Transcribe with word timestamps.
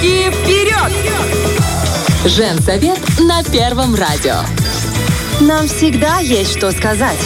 Девочки, 0.00 0.30
вперед! 0.30 0.92
Женсовет 2.24 2.98
на 3.20 3.42
Первом 3.44 3.94
радио. 3.94 4.36
Нам 5.40 5.66
всегда 5.66 6.20
есть 6.20 6.56
что 6.56 6.70
сказать. 6.72 7.18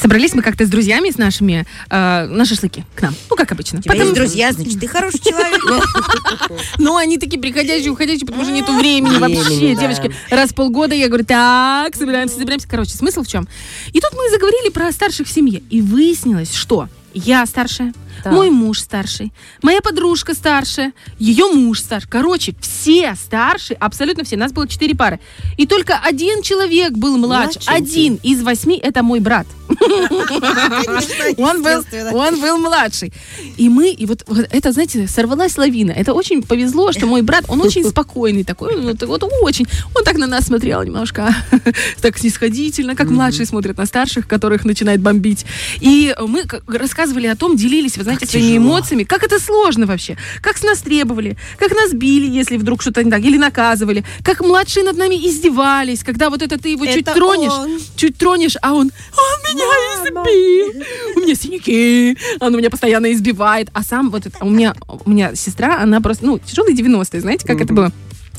Собрались 0.00 0.34
мы 0.34 0.42
как-то 0.42 0.64
с 0.64 0.68
друзьями, 0.68 1.10
с 1.10 1.18
нашими, 1.18 1.64
э, 1.90 2.26
на 2.26 2.44
шашлыки 2.44 2.84
к 2.96 3.02
нам. 3.02 3.14
Ну, 3.30 3.36
как 3.36 3.52
обычно. 3.52 3.78
У 3.78 3.82
тебя 3.82 3.94
есть 3.94 4.14
друзья, 4.14 4.52
значит, 4.52 4.80
ты 4.80 4.88
хороший 4.88 5.20
человек. 5.20 5.60
Ну, 6.78 6.96
они 6.96 7.18
такие 7.18 7.40
приходящие, 7.40 7.90
уходящие, 7.90 8.26
потому 8.26 8.44
что 8.44 8.52
нету 8.52 8.76
времени 8.76 9.18
вообще, 9.18 9.74
девочки. 9.76 10.12
Раз 10.30 10.50
в 10.50 10.54
полгода 10.54 10.94
я 10.94 11.08
говорю, 11.08 11.24
так, 11.24 11.94
собираемся, 11.94 12.36
собираемся. 12.36 12.66
Короче, 12.68 12.92
смысл 12.92 13.22
в 13.22 13.28
чем? 13.28 13.46
И 13.92 14.00
тут 14.00 14.12
мы 14.14 14.28
заговорили 14.30 14.70
про 14.70 14.90
старших 14.90 15.28
в 15.28 15.30
семье. 15.30 15.62
И 15.70 15.80
выяснилось, 15.80 16.52
что 16.54 16.88
я 17.14 17.44
старшая, 17.46 17.92
мой 18.24 18.50
муж 18.50 18.80
старший, 18.80 19.32
моя 19.62 19.80
подружка 19.80 20.34
старшая, 20.34 20.92
ее 21.18 21.46
муж 21.46 21.80
старший. 21.80 22.10
Короче, 22.10 22.54
все 22.60 23.14
старшие, 23.14 23.76
абсолютно 23.76 24.24
все. 24.24 24.36
Нас 24.36 24.52
было 24.52 24.68
четыре 24.68 24.94
пары. 24.94 25.20
И 25.56 25.66
только 25.66 25.98
один 25.98 26.42
человек 26.42 26.92
был 26.92 27.16
младше. 27.16 27.60
Один 27.66 28.18
из 28.22 28.42
восьми 28.42 28.80
это 28.82 29.02
мой 29.02 29.20
брат. 29.20 29.46
Он 31.38 31.62
был, 31.62 31.84
он 32.12 32.40
был 32.40 32.58
младший. 32.58 33.12
И 33.56 33.68
мы, 33.68 33.90
и 33.90 34.06
вот, 34.06 34.24
это, 34.50 34.72
знаете, 34.72 35.06
сорвалась 35.06 35.56
лавина. 35.56 35.92
Это 35.92 36.12
очень 36.14 36.42
повезло, 36.42 36.92
что 36.92 37.06
мой 37.06 37.22
брат, 37.22 37.44
он 37.48 37.60
очень 37.60 37.84
спокойный 37.84 38.44
такой, 38.44 38.80
вот, 38.80 39.02
вот 39.02 39.24
очень. 39.42 39.66
Он 39.94 40.04
так 40.04 40.16
на 40.16 40.26
нас 40.26 40.46
смотрел 40.46 40.82
немножко 40.82 41.34
так 42.00 42.18
снисходительно, 42.18 42.94
как 42.94 43.10
младшие 43.10 43.46
смотрят 43.46 43.76
на 43.76 43.86
старших, 43.86 44.26
которых 44.26 44.64
начинает 44.64 45.00
бомбить. 45.00 45.44
И 45.80 46.14
мы 46.20 46.44
рассказывали 46.66 47.26
о 47.26 47.36
том, 47.36 47.56
делились, 47.56 47.96
вы 48.02 48.04
знаете, 48.04 48.26
своими 48.26 48.48
тяжело. 48.48 48.66
эмоциями, 48.66 49.04
как 49.04 49.22
это 49.22 49.38
сложно 49.40 49.86
вообще, 49.86 50.16
как 50.40 50.58
с 50.58 50.62
нас 50.62 50.80
требовали, 50.80 51.36
как 51.58 51.72
нас 51.72 51.92
били, 51.92 52.28
если 52.28 52.56
вдруг 52.56 52.82
что-то 52.82 53.02
не 53.02 53.10
так, 53.10 53.20
или 53.20 53.38
наказывали, 53.38 54.04
как 54.24 54.40
младшие 54.40 54.84
над 54.84 54.96
нами 54.96 55.14
издевались, 55.14 56.02
когда 56.02 56.30
вот 56.30 56.42
это 56.42 56.58
ты 56.58 56.70
его 56.70 56.86
чуть 56.86 57.02
Это 57.02 57.14
тронешь, 57.14 57.52
он. 57.52 57.78
чуть 57.96 58.16
тронешь, 58.16 58.56
а 58.62 58.72
он, 58.72 58.90
он 58.90 59.54
меня 59.54 59.64
избил, 59.94 60.82
у 61.16 61.20
меня 61.20 61.34
синяки, 61.34 62.16
он 62.40 62.56
меня 62.56 62.70
постоянно 62.70 63.12
избивает, 63.12 63.68
а 63.72 63.82
сам 63.82 64.10
вот 64.10 64.26
это, 64.26 64.44
у 64.44 64.50
меня, 64.50 64.74
у 65.04 65.10
меня 65.10 65.34
сестра, 65.34 65.78
она 65.80 66.00
просто, 66.00 66.26
ну, 66.26 66.38
тяжелые 66.38 66.76
90-е, 66.76 67.20
знаете, 67.20 67.46
как 67.46 67.60
это 67.60 67.72
было? 67.72 67.92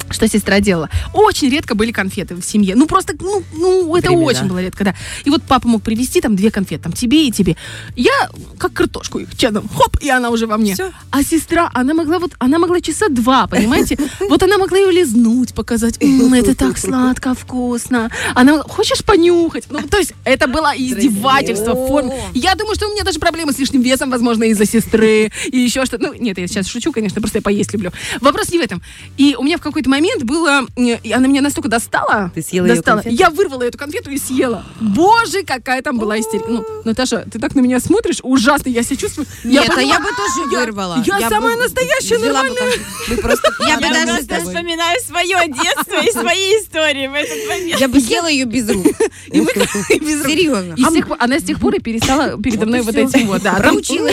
Что 0.09 0.27
сестра 0.27 0.59
делала? 0.59 0.89
Очень 1.13 1.49
редко 1.49 1.75
были 1.75 1.91
конфеты 1.91 2.35
в 2.35 2.43
семье. 2.43 2.75
Ну, 2.75 2.87
просто, 2.87 3.13
ну, 3.19 3.43
ну 3.53 3.95
это 3.95 4.09
Времена. 4.09 4.25
очень 4.25 4.45
было 4.47 4.61
редко, 4.61 4.83
да. 4.83 4.95
И 5.25 5.29
вот 5.29 5.43
папа 5.43 5.67
мог 5.67 5.81
привезти 5.81 6.21
там 6.21 6.35
две 6.35 6.51
конфеты, 6.51 6.83
там 6.83 6.93
тебе 6.93 7.27
и 7.27 7.31
тебе. 7.31 7.55
Я 7.95 8.11
как 8.57 8.73
картошку 8.73 9.19
их 9.19 9.35
чадом, 9.37 9.67
хоп, 9.69 9.97
и 10.01 10.09
она 10.09 10.29
уже 10.29 10.47
во 10.47 10.57
мне. 10.57 10.73
Всё. 10.73 10.91
А 11.11 11.23
сестра, 11.23 11.69
она 11.73 11.93
могла 11.93 12.19
вот, 12.19 12.31
она 12.39 12.59
могла 12.59 12.81
часа 12.81 13.09
два, 13.09 13.47
понимаете? 13.47 13.97
Вот 14.29 14.41
она 14.41 14.57
могла 14.57 14.77
ее 14.77 14.91
лизнуть, 14.91 15.53
показать, 15.53 15.97
«М, 16.01 16.33
это 16.33 16.55
так 16.55 16.77
сладко, 16.77 17.35
вкусно. 17.35 18.09
Она, 18.33 18.63
хочешь 18.63 19.03
понюхать? 19.03 19.65
Ну, 19.69 19.79
то 19.81 19.97
есть 19.97 20.13
это 20.23 20.47
было 20.47 20.73
издевательство 20.75 21.73
в 21.73 21.87
форме. 21.87 22.13
Я 22.33 22.55
думаю, 22.55 22.75
что 22.75 22.87
у 22.87 22.91
меня 22.93 23.03
даже 23.03 23.19
проблемы 23.19 23.53
с 23.53 23.59
лишним 23.59 23.81
весом, 23.81 24.09
возможно, 24.09 24.43
из-за 24.45 24.65
сестры 24.65 25.31
и 25.47 25.57
еще 25.57 25.85
что-то. 25.85 26.07
Ну, 26.07 26.13
нет, 26.13 26.37
я 26.37 26.47
сейчас 26.47 26.67
шучу, 26.67 26.91
конечно, 26.91 27.21
просто 27.21 27.39
я 27.39 27.41
поесть 27.41 27.73
люблю. 27.73 27.91
Вопрос 28.21 28.51
не 28.51 28.59
в 28.59 28.61
этом. 28.61 28.81
И 29.17 29.35
у 29.37 29.43
меня 29.43 29.57
в 29.57 29.61
какой-то 29.61 29.89
момент 29.93 30.23
было, 30.23 30.65
э, 30.75 31.13
она 31.13 31.27
меня 31.27 31.41
настолько 31.41 31.69
достала. 31.69 32.31
Ты 32.35 32.41
съела 32.41 32.67
достала. 32.67 32.97
конфету? 33.01 33.15
Я 33.15 33.29
вырвала 33.29 33.63
эту 33.63 33.77
конфету 33.77 34.09
и 34.09 34.17
съела. 34.17 34.63
Боже, 34.81 35.43
какая 35.43 35.81
там 35.81 35.97
была 35.97 36.19
истерика. 36.19 36.49
Ну, 36.49 36.65
Наташа, 36.85 37.25
ты 37.31 37.39
так 37.39 37.55
на 37.55 37.59
меня 37.61 37.79
смотришь, 37.79 38.19
ужасно, 38.23 38.69
я 38.69 38.83
себя 38.83 38.95
чувствую. 38.97 39.27
Нет, 39.43 39.65
а 39.69 39.75
поняла, 39.75 39.93
я 39.93 39.99
бы 39.99 40.09
тоже 40.09 40.51
я- 40.51 40.59
вырвала. 40.59 41.03
Я, 41.05 41.29
самая 41.29 41.55
бы 41.55 41.63
настоящая, 41.63 42.19
бы 42.19 42.25
нормальная. 42.27 42.73
Вы 43.09 43.17
просто... 43.17 43.51
Я 43.67 43.77
бы 43.77 43.83
Я 43.85 44.05
даже 44.05 44.21
вспоминаю 44.43 44.99
свое 45.01 45.47
детство 45.47 46.01
и 46.03 46.11
свои 46.11 46.51
истории 46.59 47.07
в 47.07 47.13
этот 47.13 47.47
момент. 47.47 47.79
Я 47.79 47.87
бы 47.87 47.99
съела 47.99 48.27
ее 48.27 48.45
без 48.45 48.69
рук. 48.69 48.85
И 49.27 49.41
мы 49.41 49.51
без 49.99 50.19
рук. 50.21 50.27
Серьезно. 50.27 50.73
И 50.77 50.83
с 50.83 50.91
тех 50.91 51.07
пор- 51.07 51.17
она 51.19 51.39
с 51.39 51.43
тех 51.43 51.59
пор 51.59 51.75
и 51.75 51.79
перестала 51.79 52.37
передо 52.41 52.65
мной 52.65 52.81
вот 52.81 52.95
этим 52.95 53.27
вот. 53.27 53.41
Да, 53.41 53.53
Проучила. 53.55 54.09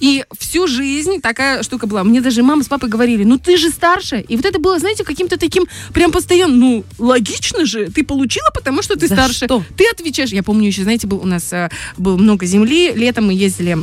И 0.00 0.24
всю 0.38 0.66
жизнь 0.66 1.20
такая 1.20 1.62
штука 1.62 1.86
была. 1.86 2.04
Мне 2.04 2.20
даже 2.20 2.42
мама 2.42 2.62
с 2.62 2.68
папой 2.68 2.88
говорили, 2.88 3.24
ну 3.24 3.38
ты 3.38 3.56
же 3.56 3.70
старше. 3.70 4.20
И 4.28 4.36
вот 4.36 4.44
это 4.44 4.58
было, 4.58 4.78
знаете, 4.86 5.04
каким-то 5.04 5.36
таким 5.36 5.66
прям 5.92 6.12
постоянно, 6.12 6.54
ну, 6.54 6.84
логично 6.98 7.66
же. 7.66 7.86
Ты 7.90 8.04
получила, 8.04 8.48
потому 8.54 8.82
что 8.82 8.94
ты 8.96 9.08
За 9.08 9.14
старше. 9.14 9.46
что? 9.46 9.62
Ты 9.76 9.84
отвечаешь. 9.90 10.30
Я 10.30 10.42
помню 10.44 10.68
еще, 10.68 10.82
знаете, 10.84 11.06
был 11.08 11.18
у 11.18 11.26
нас 11.26 11.52
э, 11.52 11.68
было 11.98 12.16
много 12.16 12.46
земли. 12.46 12.92
Летом 12.94 13.26
мы 13.26 13.34
ездили 13.34 13.78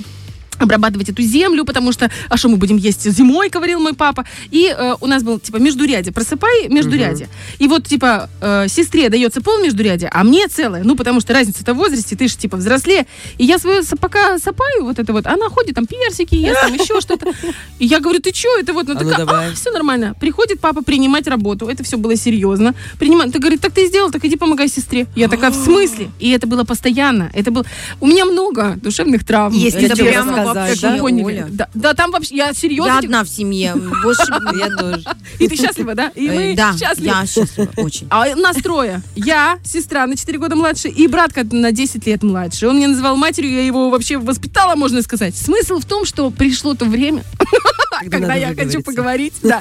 обрабатывать 0.63 1.09
эту 1.09 1.22
землю, 1.22 1.66
потому 1.66 1.91
что, 1.91 2.09
а 2.29 2.38
что 2.38 2.50
мы 2.50 2.57
будем 2.57 2.78
есть 2.78 3.09
зимой, 3.09 3.50
говорил 3.50 3.79
мой 3.79 3.94
папа. 3.94 4.25
И 4.51 4.74
э, 4.75 4.96
у 5.00 5.07
нас 5.07 5.24
был, 5.24 5.40
типа, 5.40 5.57
междурядье. 5.57 6.12
Просыпай 6.12 6.68
междурядье. 6.69 7.29
И 7.59 7.68
вот, 7.68 7.88
типа, 7.88 8.29
э, 8.41 8.68
сестре 8.68 9.09
дается 9.09 9.41
пол 9.41 9.59
междурядья, 9.59 10.09
а 10.13 10.24
мне 10.24 10.47
целое. 10.47 10.84
Ну, 10.84 10.96
потому 10.96 11.22
что 11.22 11.34
разница-то 11.34 11.74
в 11.74 11.78
возрасте, 11.78 12.16
ты 12.16 12.28
же, 12.28 12.38
типа, 12.38 12.57
взрослее. 12.57 13.06
И 13.38 13.46
я 13.46 13.59
свою 13.59 13.84
пока 14.00 14.40
сапаю, 14.40 14.84
вот 14.84 15.00
это 15.00 15.13
вот, 15.13 15.28
она 15.28 15.50
ходит, 15.50 15.75
там, 15.75 15.85
персики 15.85 16.35
ест, 16.35 16.62
там, 16.62 16.74
еще 16.74 17.01
что-то. 17.01 17.31
И 17.80 17.85
я 17.85 18.00
говорю, 18.00 18.19
ты 18.19 18.34
что, 18.34 18.57
это 18.59 18.74
вот, 18.74 18.88
ну, 18.88 18.95
А 18.97 19.03
ну, 19.03 19.09
такая, 19.09 19.25
давай. 19.25 19.53
все 19.53 19.72
нормально. 19.72 20.16
Приходит 20.19 20.59
папа 20.59 20.84
принимать 20.84 21.28
работу. 21.28 21.68
Это 21.68 21.84
все 21.84 21.97
было 21.97 22.16
серьезно. 22.16 22.74
Принимает. 23.00 23.31
Ты 23.34 23.40
говорит, 23.40 23.62
так 23.62 23.74
ты 23.74 23.88
сделал, 23.88 24.12
так 24.12 24.24
иди 24.25 24.35
помогай 24.35 24.68
сестре. 24.68 25.07
Я 25.16 25.28
такая, 25.28 25.51
в 25.51 25.56
смысле? 25.56 26.09
И 26.19 26.30
это 26.31 26.47
было 26.47 26.63
постоянно. 26.63 27.30
Это 27.34 27.51
был... 27.51 27.66
У 28.00 28.07
меня 28.07 28.25
много 28.25 28.78
душевных 28.81 29.25
травм. 29.25 29.53
Есть, 29.53 29.78
Это 29.78 29.95
прямо 29.95 30.53
вообще, 30.53 30.81
да? 30.81 30.97
поняли. 30.97 31.24
Оля. 31.24 31.47
Да, 31.50 31.69
да, 31.74 31.94
там 31.94 32.12
вообще, 32.12 32.36
я 32.36 32.53
серьезно. 32.53 32.91
Я 32.91 32.97
одна 33.00 33.24
в 33.24 33.30
семье. 33.30 33.75
Больше 34.03 34.24
я 34.58 34.69
тоже. 34.75 35.03
И 35.40 35.47
ты 35.47 35.56
счастлива, 35.56 35.96
да? 35.96 36.09
И 36.16 36.28
мы 36.28 36.53
Э, 36.53 36.56
Да, 36.56 36.74
счастливы. 36.78 37.08
я 37.19 37.25
счастлива. 37.25 37.69
Очень. 37.78 38.08
А 38.09 38.25
у 38.36 38.40
нас 38.40 38.58
трое. 38.58 39.02
Я, 39.16 39.59
сестра 39.63 40.06
на 40.08 40.16
4 40.16 40.38
года 40.40 40.56
младше, 40.56 40.88
и 40.90 41.08
братка 41.08 41.44
на 41.44 41.72
10 41.72 42.06
лет 42.08 42.24
младше. 42.24 42.68
Он 42.68 42.78
меня 42.78 42.88
называл 42.90 43.16
матерью, 43.16 43.52
я 43.52 43.66
его 43.66 43.90
вообще 43.90 44.18
воспитала, 44.18 44.75
можно 44.75 45.02
сказать. 45.02 45.36
Смысл 45.36 45.80
в 45.80 45.86
том, 45.86 46.06
что 46.06 46.30
пришло 46.31 46.74
то 46.74 46.86
время, 46.86 47.24
когда 48.09 48.36
я 48.36 48.53
хочу 48.56 48.81
поговорить 48.81 49.34
да, 49.41 49.59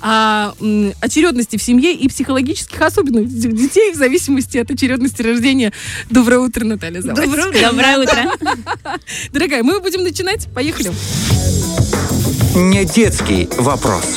о 0.00 0.54
м, 0.60 0.92
очередности 1.00 1.56
в 1.56 1.62
семье 1.62 1.94
и 1.94 2.08
психологических 2.08 2.80
особенностях 2.80 3.52
детей 3.52 3.92
в 3.92 3.96
зависимости 3.96 4.58
от 4.58 4.70
очередности 4.70 5.22
рождения. 5.22 5.72
Доброе 6.10 6.38
утро, 6.38 6.64
Наталья 6.64 7.00
Завадь. 7.00 7.24
Доброе 7.24 7.98
утро. 7.98 8.32
Дорогая, 9.32 9.62
мы 9.62 9.80
будем 9.80 10.02
начинать. 10.02 10.48
Поехали. 10.54 10.92
Не 12.54 12.84
детский 12.84 13.48
вопрос. 13.58 14.16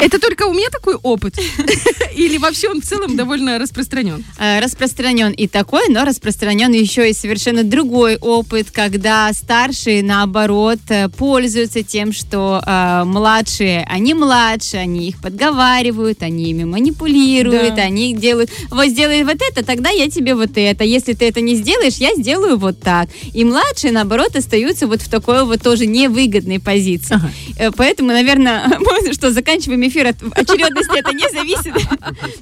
Это 0.00 0.18
только 0.18 0.44
у 0.46 0.52
меня 0.54 0.68
такой 0.70 0.94
опыт? 0.94 1.34
Или 2.14 2.38
вообще 2.38 2.68
он 2.68 2.80
в 2.80 2.84
целом 2.84 3.16
довольно 3.16 3.58
распространен? 3.58 4.24
Э, 4.38 4.60
Распространен 4.60 5.32
и 5.32 5.46
такой, 5.46 5.88
но 5.88 6.04
распространен 6.04 6.72
еще 6.72 7.08
и 7.10 7.12
совершенно 7.12 7.62
другой 7.64 8.16
опыт, 8.16 8.70
когда 8.70 9.32
старшие, 9.32 10.02
наоборот, 10.02 10.78
э, 10.88 11.08
пользуются 11.08 11.82
тем, 11.82 12.12
что 12.12 12.62
э, 12.66 13.04
младшие, 13.04 13.86
они 13.88 14.14
младше, 14.14 14.76
они 14.78 15.08
их 15.08 15.20
подговаривают, 15.20 16.22
они 16.22 16.50
ими 16.50 16.64
манипулируют, 16.64 17.76
Да. 17.76 17.82
они 17.82 18.14
делают, 18.14 18.50
вот 18.70 18.86
сделай 18.86 19.22
вот 19.24 19.36
это, 19.50 19.64
тогда 19.64 19.90
я 19.90 20.08
тебе 20.10 20.34
вот 20.34 20.50
это. 20.56 20.84
Если 20.84 21.12
ты 21.12 21.26
это 21.26 21.40
не 21.40 21.54
сделаешь, 21.56 21.96
я 21.96 22.14
сделаю 22.14 22.56
вот 22.58 22.80
так. 22.80 23.08
И 23.34 23.44
младшие, 23.44 23.92
наоборот, 23.92 24.34
остаются 24.36 24.86
вот 24.86 25.02
в 25.02 25.08
такой 25.08 25.44
вот 25.44 25.62
тоже 25.62 25.86
невыгодной 25.86 26.58
позиции. 26.60 27.14
Ага. 27.14 27.30
Э, 27.58 27.70
Поэтому, 27.76 28.08
наверное, 28.10 28.78
что, 29.12 29.30
заканчиваем 29.30 29.82
эфир 29.90 30.06
от 30.08 30.16
очередности, 30.22 30.98
это 30.98 31.12
не 31.12 31.28
зависит. 31.30 31.74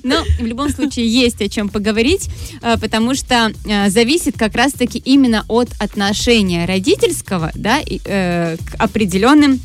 Но 0.05 0.23
в 0.39 0.47
любом 0.47 0.69
случае 0.71 1.09
есть 1.09 1.41
о 1.43 1.49
чем 1.49 1.69
поговорить, 1.69 2.29
э, 2.63 2.77
потому 2.79 3.15
что 3.15 3.53
э, 3.65 3.91
зависит 3.91 4.39
как 4.39 4.55
раз-таки 4.55 4.99
именно 4.99 5.45
от 5.49 5.69
отношения 5.81 6.67
родительского 6.67 7.51
да, 7.55 7.81
э, 7.81 8.57
к 8.57 8.75
определенным 8.79 9.61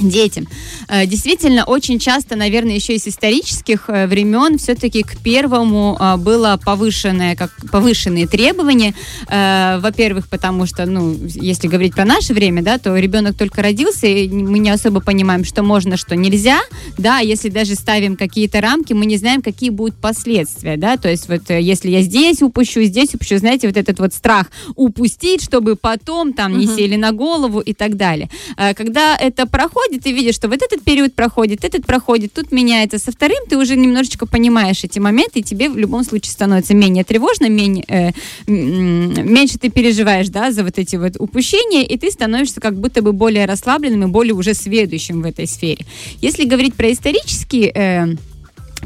детям. 0.00 0.46
Э, 0.88 1.06
Действительно, 1.06 1.64
очень 1.64 1.98
часто, 1.98 2.36
наверное, 2.36 2.74
еще 2.74 2.94
и 2.94 2.98
с 2.98 3.06
исторических 3.06 3.84
э, 3.88 4.06
времен 4.06 4.58
все-таки 4.58 5.02
к 5.02 5.18
первому 5.18 5.96
э, 5.98 6.16
было 6.16 6.58
повышенное, 6.64 7.36
как 7.36 7.50
повышенные 7.70 8.26
требования. 8.26 8.94
Во-первых, 9.28 10.28
потому 10.28 10.66
что, 10.66 10.86
ну, 10.86 11.16
если 11.34 11.68
говорить 11.68 11.94
про 11.94 12.04
наше 12.04 12.34
время, 12.34 12.62
да, 12.62 12.78
то 12.78 12.96
ребенок 12.96 13.36
только 13.36 13.62
родился, 13.62 14.06
и 14.06 14.28
мы 14.28 14.58
не 14.58 14.70
особо 14.70 15.00
понимаем, 15.00 15.44
что 15.44 15.62
можно, 15.62 15.96
что 15.96 16.16
нельзя, 16.16 16.60
да, 16.96 17.18
если 17.18 17.48
даже 17.48 17.74
ставим 17.74 18.16
какие-то 18.16 18.60
рамки, 18.60 18.92
мы 18.92 19.06
не 19.06 19.16
знаем, 19.16 19.42
какие 19.42 19.70
будут 19.70 19.96
последствия, 19.96 20.76
да, 20.76 20.96
то 20.96 21.08
есть 21.08 21.28
вот 21.28 21.50
если 21.50 21.90
я 21.90 22.02
здесь 22.02 22.42
упущу, 22.42 22.82
здесь 22.82 23.14
упущу, 23.14 23.38
знаете, 23.38 23.66
вот 23.66 23.76
этот 23.76 23.98
вот 23.98 24.14
страх 24.14 24.50
упустить, 24.76 25.42
чтобы 25.42 25.76
потом 25.76 26.32
там 26.32 26.56
не 26.58 26.66
сели 26.66 26.96
на 26.96 27.12
голову 27.12 27.60
и 27.60 27.74
так 27.74 27.96
далее. 27.96 28.28
Когда 28.56 29.16
это 29.16 29.46
проходит, 29.46 30.02
ты 30.02 30.12
видишь, 30.12 30.34
что 30.34 30.48
вот 30.48 30.62
этот 30.78 30.84
период 30.84 31.14
проходит, 31.14 31.64
этот 31.64 31.86
проходит, 31.86 32.32
тут 32.32 32.52
меняется. 32.52 32.98
Со 32.98 33.12
вторым 33.12 33.38
ты 33.48 33.56
уже 33.56 33.76
немножечко 33.76 34.26
понимаешь 34.26 34.84
эти 34.84 34.98
моменты, 34.98 35.40
и 35.40 35.42
тебе 35.42 35.68
в 35.68 35.76
любом 35.76 36.04
случае 36.04 36.32
становится 36.32 36.74
менее 36.74 37.04
тревожно, 37.04 37.48
менее, 37.48 37.84
э, 37.88 38.10
меньше 38.46 39.58
ты 39.58 39.70
переживаешь, 39.70 40.28
да, 40.28 40.50
за 40.50 40.64
вот 40.64 40.78
эти 40.78 40.96
вот 40.96 41.16
упущения, 41.18 41.82
и 41.84 41.98
ты 41.98 42.10
становишься 42.10 42.60
как 42.60 42.78
будто 42.78 43.02
бы 43.02 43.12
более 43.12 43.46
расслабленным 43.46 44.04
и 44.04 44.12
более 44.12 44.34
уже 44.34 44.54
сведущим 44.54 45.22
в 45.22 45.26
этой 45.26 45.46
сфере. 45.46 45.84
Если 46.20 46.44
говорить 46.44 46.74
про 46.74 46.92
исторические 46.92 47.72
э, 47.74 48.06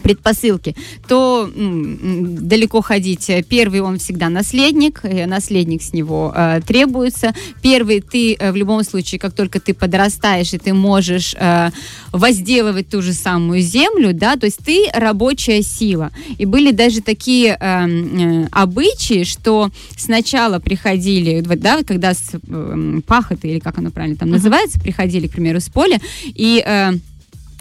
предпосылки, 0.01 0.75
то 1.09 1.51
м, 1.55 2.49
далеко 2.49 2.81
ходить. 2.81 3.31
Первый 3.49 3.81
он 3.81 3.99
всегда 3.99 4.29
наследник, 4.29 5.03
наследник 5.03 5.83
с 5.83 5.93
него 5.93 6.33
э, 6.35 6.61
требуется. 6.67 7.35
Первый 7.63 8.01
ты 8.01 8.35
э, 8.35 8.53
в 8.53 8.57
любом 8.57 8.85
случае, 8.85 9.19
как 9.19 9.35
только 9.35 9.61
ты 9.61 9.75
подрастаешь 9.75 10.55
и 10.55 10.59
ты 10.59 10.75
можешь 10.75 11.35
э, 11.39 11.71
возделывать 12.13 12.89
ту 12.89 13.03
же 13.03 13.13
самую 13.13 13.61
землю, 13.61 14.13
да, 14.13 14.37
то 14.37 14.47
есть 14.47 14.59
ты 14.65 14.87
рабочая 14.95 15.63
сила. 15.63 16.11
И 16.39 16.45
были 16.45 16.71
даже 16.73 17.01
такие 17.01 17.57
э, 17.59 17.87
э, 17.89 18.47
обычаи, 18.51 19.25
что 19.25 19.71
сначала 19.97 20.59
приходили, 20.59 21.41
да, 21.41 21.83
когда 21.83 22.15
с 22.15 22.33
э, 22.35 23.01
пахоты 23.07 23.49
или 23.49 23.59
как 23.59 23.79
оно 23.79 23.91
правильно 23.91 24.17
там 24.17 24.31
называется, 24.31 24.81
приходили, 24.81 25.27
к 25.27 25.33
примеру, 25.33 25.61
с 25.61 25.69
поля 25.69 26.01
и 26.25 26.63
э, 26.65 26.93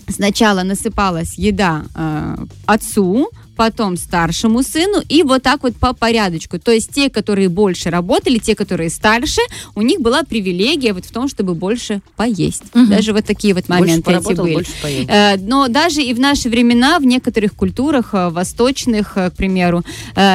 сначала 0.07 0.63
насыпалась 0.63 1.37
еда 1.37 1.83
э, 1.95 2.35
отцу, 2.65 3.29
потом 3.61 3.95
старшему 3.95 4.63
сыну, 4.63 5.03
и 5.07 5.21
вот 5.21 5.43
так 5.43 5.61
вот 5.61 5.75
по 5.75 5.93
порядочку. 5.93 6.57
То 6.57 6.71
есть 6.71 6.89
те, 6.91 7.11
которые 7.11 7.47
больше 7.47 7.91
работали, 7.91 8.39
те, 8.39 8.55
которые 8.55 8.89
старше, 8.89 9.41
у 9.75 9.83
них 9.83 10.01
была 10.01 10.23
привилегия 10.23 10.93
вот 10.93 11.05
в 11.05 11.11
том, 11.11 11.27
чтобы 11.27 11.53
больше 11.53 12.01
поесть. 12.15 12.63
Мгм. 12.73 12.89
Даже 12.89 13.13
вот 13.13 13.23
такие 13.25 13.53
вот 13.53 13.67
Больше 13.67 13.81
моменты 13.81 13.99
эти 13.99 14.05
поработал, 14.05 14.45
были. 14.45 14.53
больше 14.55 14.71
поедет. 14.81 15.09
Э, 15.11 15.37
Но 15.37 15.67
даже 15.67 16.01
и 16.01 16.11
в 16.15 16.19
наши 16.19 16.49
времена 16.49 16.97
в 16.97 17.05
некоторых 17.05 17.53
культурах 17.53 18.15
э, 18.15 18.29
восточных, 18.29 19.15
э, 19.15 19.29
к 19.29 19.35
примеру, 19.35 19.83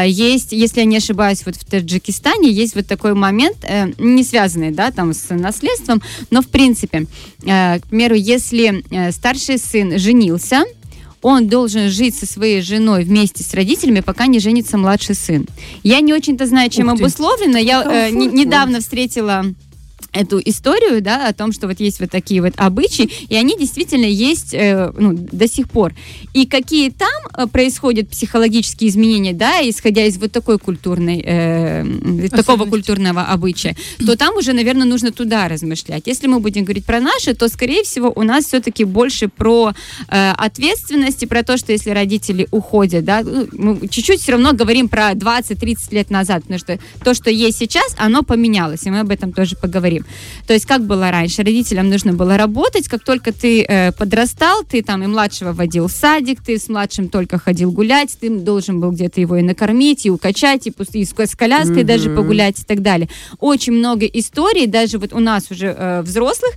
есть, 0.06 0.52
если 0.52 0.80
я 0.80 0.86
не 0.86 0.98
ошибаюсь, 0.98 1.44
вот 1.44 1.56
в 1.56 1.64
Таджикистане 1.64 2.48
есть 2.48 2.76
вот 2.76 2.86
такой 2.86 3.14
момент, 3.14 3.56
не 3.98 4.22
связанный, 4.22 4.70
да, 4.70 4.92
там 4.92 5.12
с 5.12 5.34
наследством, 5.34 6.00
но 6.30 6.42
в 6.42 6.46
принципе, 6.46 7.06
к 7.40 7.82
примеру, 7.90 8.14
если 8.14 8.84
старший 9.10 9.58
сын 9.58 9.98
женился, 9.98 10.64
он 11.26 11.48
должен 11.48 11.90
жить 11.90 12.14
со 12.14 12.24
своей 12.24 12.62
женой 12.62 13.02
вместе 13.02 13.42
с 13.42 13.52
родителями, 13.52 13.98
пока 13.98 14.28
не 14.28 14.38
женится 14.38 14.78
младший 14.78 15.16
сын. 15.16 15.44
Я 15.82 15.98
не 15.98 16.14
очень-то 16.14 16.46
знаю, 16.46 16.70
чем 16.70 16.88
обусловлено. 16.88 17.58
Я 17.58 17.82
э, 17.82 18.10
недавно 18.10 18.78
встретила 18.78 19.44
эту 20.12 20.40
историю, 20.44 21.02
да, 21.02 21.28
о 21.28 21.32
том, 21.32 21.52
что 21.52 21.66
вот 21.66 21.80
есть 21.80 22.00
вот 22.00 22.10
такие 22.10 22.40
вот 22.40 22.54
обычаи, 22.56 23.10
и 23.28 23.36
они 23.36 23.56
действительно 23.58 24.06
есть 24.06 24.54
э, 24.54 24.90
ну, 24.96 25.12
до 25.12 25.48
сих 25.48 25.68
пор. 25.68 25.94
И 26.32 26.46
какие 26.46 26.90
там 26.90 27.08
э, 27.36 27.46
происходят 27.46 28.08
психологические 28.08 28.90
изменения, 28.90 29.32
да, 29.32 29.60
исходя 29.68 30.04
из 30.04 30.16
вот 30.18 30.32
такой 30.32 30.58
культурной, 30.58 31.22
э, 31.24 32.28
такого 32.30 32.64
культурного 32.64 33.22
обычая, 33.22 33.76
то 34.04 34.16
там 34.16 34.36
уже, 34.36 34.52
наверное, 34.52 34.86
нужно 34.86 35.12
туда 35.12 35.48
размышлять. 35.48 36.04
Если 36.06 36.26
мы 36.26 36.40
будем 36.40 36.64
говорить 36.64 36.84
про 36.84 37.00
наши, 37.00 37.34
то, 37.34 37.48
скорее 37.48 37.82
всего, 37.82 38.12
у 38.14 38.22
нас 38.22 38.46
все-таки 38.46 38.84
больше 38.84 39.28
про 39.28 39.72
э, 40.08 40.30
ответственность 40.30 41.22
и 41.22 41.26
про 41.26 41.42
то, 41.42 41.56
что 41.58 41.72
если 41.72 41.90
родители 41.90 42.48
уходят, 42.50 43.04
да, 43.04 43.22
ну, 43.22 43.48
мы 43.52 43.88
чуть-чуть 43.88 44.22
все 44.22 44.32
равно 44.32 44.52
говорим 44.52 44.88
про 44.88 45.12
20-30 45.12 45.76
лет 45.90 46.10
назад, 46.10 46.42
потому 46.42 46.58
что 46.58 46.78
то, 47.04 47.12
что 47.12 47.30
есть 47.30 47.58
сейчас, 47.58 47.94
оно 47.98 48.22
поменялось, 48.22 48.84
и 48.84 48.90
мы 48.90 49.00
об 49.00 49.10
этом 49.10 49.32
тоже 49.32 49.56
поговорим. 49.56 49.85
То 50.46 50.52
есть 50.52 50.66
как 50.66 50.86
было 50.86 51.10
раньше? 51.10 51.42
Родителям 51.42 51.88
нужно 51.88 52.12
было 52.12 52.36
работать, 52.36 52.88
как 52.88 53.04
только 53.04 53.32
ты 53.32 53.62
э, 53.62 53.92
подрастал, 53.92 54.64
ты 54.64 54.82
там 54.82 55.02
и 55.02 55.06
младшего 55.06 55.52
водил 55.52 55.88
в 55.88 55.92
садик, 55.92 56.42
ты 56.42 56.58
с 56.58 56.68
младшим 56.68 57.08
только 57.08 57.38
ходил 57.38 57.72
гулять, 57.72 58.16
ты 58.20 58.30
должен 58.30 58.80
был 58.80 58.92
где-то 58.92 59.20
его 59.20 59.36
и 59.36 59.42
накормить, 59.42 60.06
и 60.06 60.10
укачать, 60.10 60.66
и, 60.66 60.74
и 60.92 61.04
с, 61.04 61.12
коляской 61.12 61.84
даже 61.84 62.10
погулять 62.10 62.60
и 62.60 62.64
так 62.64 62.82
далее. 62.82 63.08
Очень 63.38 63.74
много 63.74 64.06
историй, 64.06 64.66
даже 64.66 64.98
вот 64.98 65.12
у 65.12 65.20
нас 65.20 65.50
уже 65.50 65.74
э, 65.76 66.02
взрослых, 66.02 66.52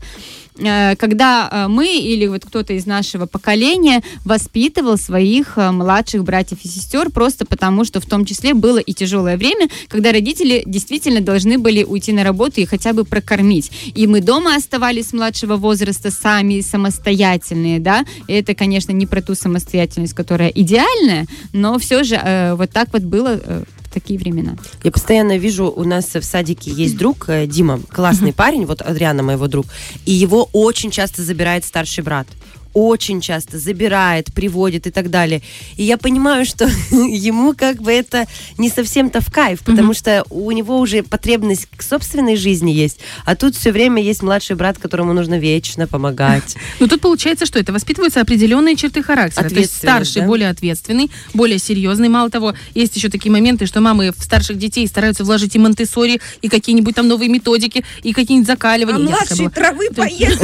когда 0.97 1.49
э, 1.51 1.67
мы 1.67 1.97
или 1.97 2.27
вот 2.27 2.45
кто-то 2.45 2.73
из 2.73 2.85
нашего 2.85 3.25
поколения 3.25 4.01
воспитывал 4.25 4.97
своих 4.97 5.57
э, 5.57 5.71
младших 5.71 6.23
братьев 6.23 6.59
и 6.63 6.67
сестер 6.67 7.09
просто 7.09 7.45
потому, 7.45 7.85
что 7.85 7.99
в 7.99 8.05
том 8.05 8.25
числе 8.25 8.53
было 8.53 8.79
и 8.79 8.93
тяжелое 8.93 9.37
время, 9.37 9.69
когда 9.87 10.11
родители 10.11 10.63
действительно 10.65 11.21
должны 11.21 11.57
были 11.57 11.83
уйти 11.83 12.11
на 12.11 12.23
работу 12.23 12.61
и 12.61 12.65
хотя 12.65 12.93
бы 12.93 13.05
прокормить. 13.05 13.71
И 13.95 14.07
мы 14.07 14.21
дома 14.21 14.55
оставались 14.55 15.09
с 15.09 15.13
младшего 15.13 15.55
возраста 15.55 16.11
сами 16.11 16.61
самостоятельные, 16.61 17.79
да, 17.79 18.05
и 18.27 18.33
это, 18.33 18.55
конечно, 18.55 18.91
не 18.91 19.05
про 19.05 19.21
ту 19.21 19.35
самостоятельность, 19.35 20.13
которая 20.13 20.49
идеальная, 20.49 21.25
но 21.53 21.77
все 21.79 22.03
же 22.03 22.15
э, 22.15 22.55
вот 22.55 22.71
так 22.71 22.89
вот 22.93 23.03
было 23.03 23.39
э, 23.41 23.63
в 23.89 23.93
такие 23.93 24.19
времена. 24.19 24.55
Я 24.83 24.91
постоянно 24.91 25.37
вижу, 25.37 25.65
у 25.65 25.83
нас 25.83 26.13
в 26.13 26.23
садике 26.23 26.71
есть 26.71 26.97
друг, 26.97 27.25
э, 27.27 27.47
Дима, 27.47 27.79
классный 27.89 28.33
парень, 28.33 28.65
вот 28.65 28.81
Адриана 28.81 29.23
моего 29.23 29.47
друг, 29.47 29.65
и 30.05 30.11
его 30.11 30.49
очень 30.53 30.91
часто 30.91 31.23
забирает 31.23 31.65
старший 31.65 32.03
брат. 32.03 32.27
Очень 32.73 33.21
часто 33.21 33.57
забирает, 33.57 34.33
приводит 34.33 34.87
и 34.87 34.91
так 34.91 35.09
далее. 35.09 35.41
И 35.75 35.83
я 35.83 35.97
понимаю, 35.97 36.45
что 36.45 36.65
ему 36.91 37.53
как 37.53 37.81
бы 37.81 37.91
это 37.91 38.25
не 38.57 38.69
совсем-то 38.69 39.21
в 39.21 39.31
кайф, 39.31 39.61
потому 39.61 39.93
что 39.93 40.23
у 40.29 40.51
него 40.51 40.79
уже 40.79 41.03
потребность 41.03 41.67
к 41.75 41.81
собственной 41.81 42.35
жизни 42.35 42.71
есть, 42.71 42.99
а 43.25 43.35
тут 43.35 43.55
все 43.55 43.71
время 43.71 44.01
есть 44.01 44.21
младший 44.21 44.55
брат, 44.55 44.77
которому 44.77 45.13
нужно 45.13 45.39
вечно 45.39 45.87
помогать. 45.87 46.55
Ну, 46.79 46.87
тут 46.87 47.01
получается, 47.01 47.45
что 47.45 47.59
это 47.59 47.73
воспитываются 47.73 48.21
определенные 48.21 48.75
черты 48.77 49.03
характера. 49.03 49.49
То 49.49 49.55
есть 49.55 49.75
старший 49.75 50.21
да? 50.21 50.27
более 50.27 50.49
ответственный, 50.49 51.11
более 51.33 51.59
серьезный. 51.59 52.07
Мало 52.07 52.29
того, 52.29 52.53
есть 52.73 52.95
еще 52.95 53.09
такие 53.09 53.31
моменты, 53.31 53.65
что 53.65 53.81
мамы 53.81 54.13
в 54.15 54.23
старших 54.23 54.57
детей 54.57 54.87
стараются 54.87 55.25
вложить 55.25 55.55
и 55.55 55.59
монтессори, 55.59 56.21
и 56.41 56.47
какие-нибудь 56.47 56.95
там 56.95 57.07
новые 57.07 57.29
методики, 57.29 57.83
и 58.03 58.13
какие-нибудь 58.13 58.47
закаливания. 58.47 59.07
А 59.07 59.09
младший 59.09 59.49
травы 59.49 59.89
поест 59.95 60.41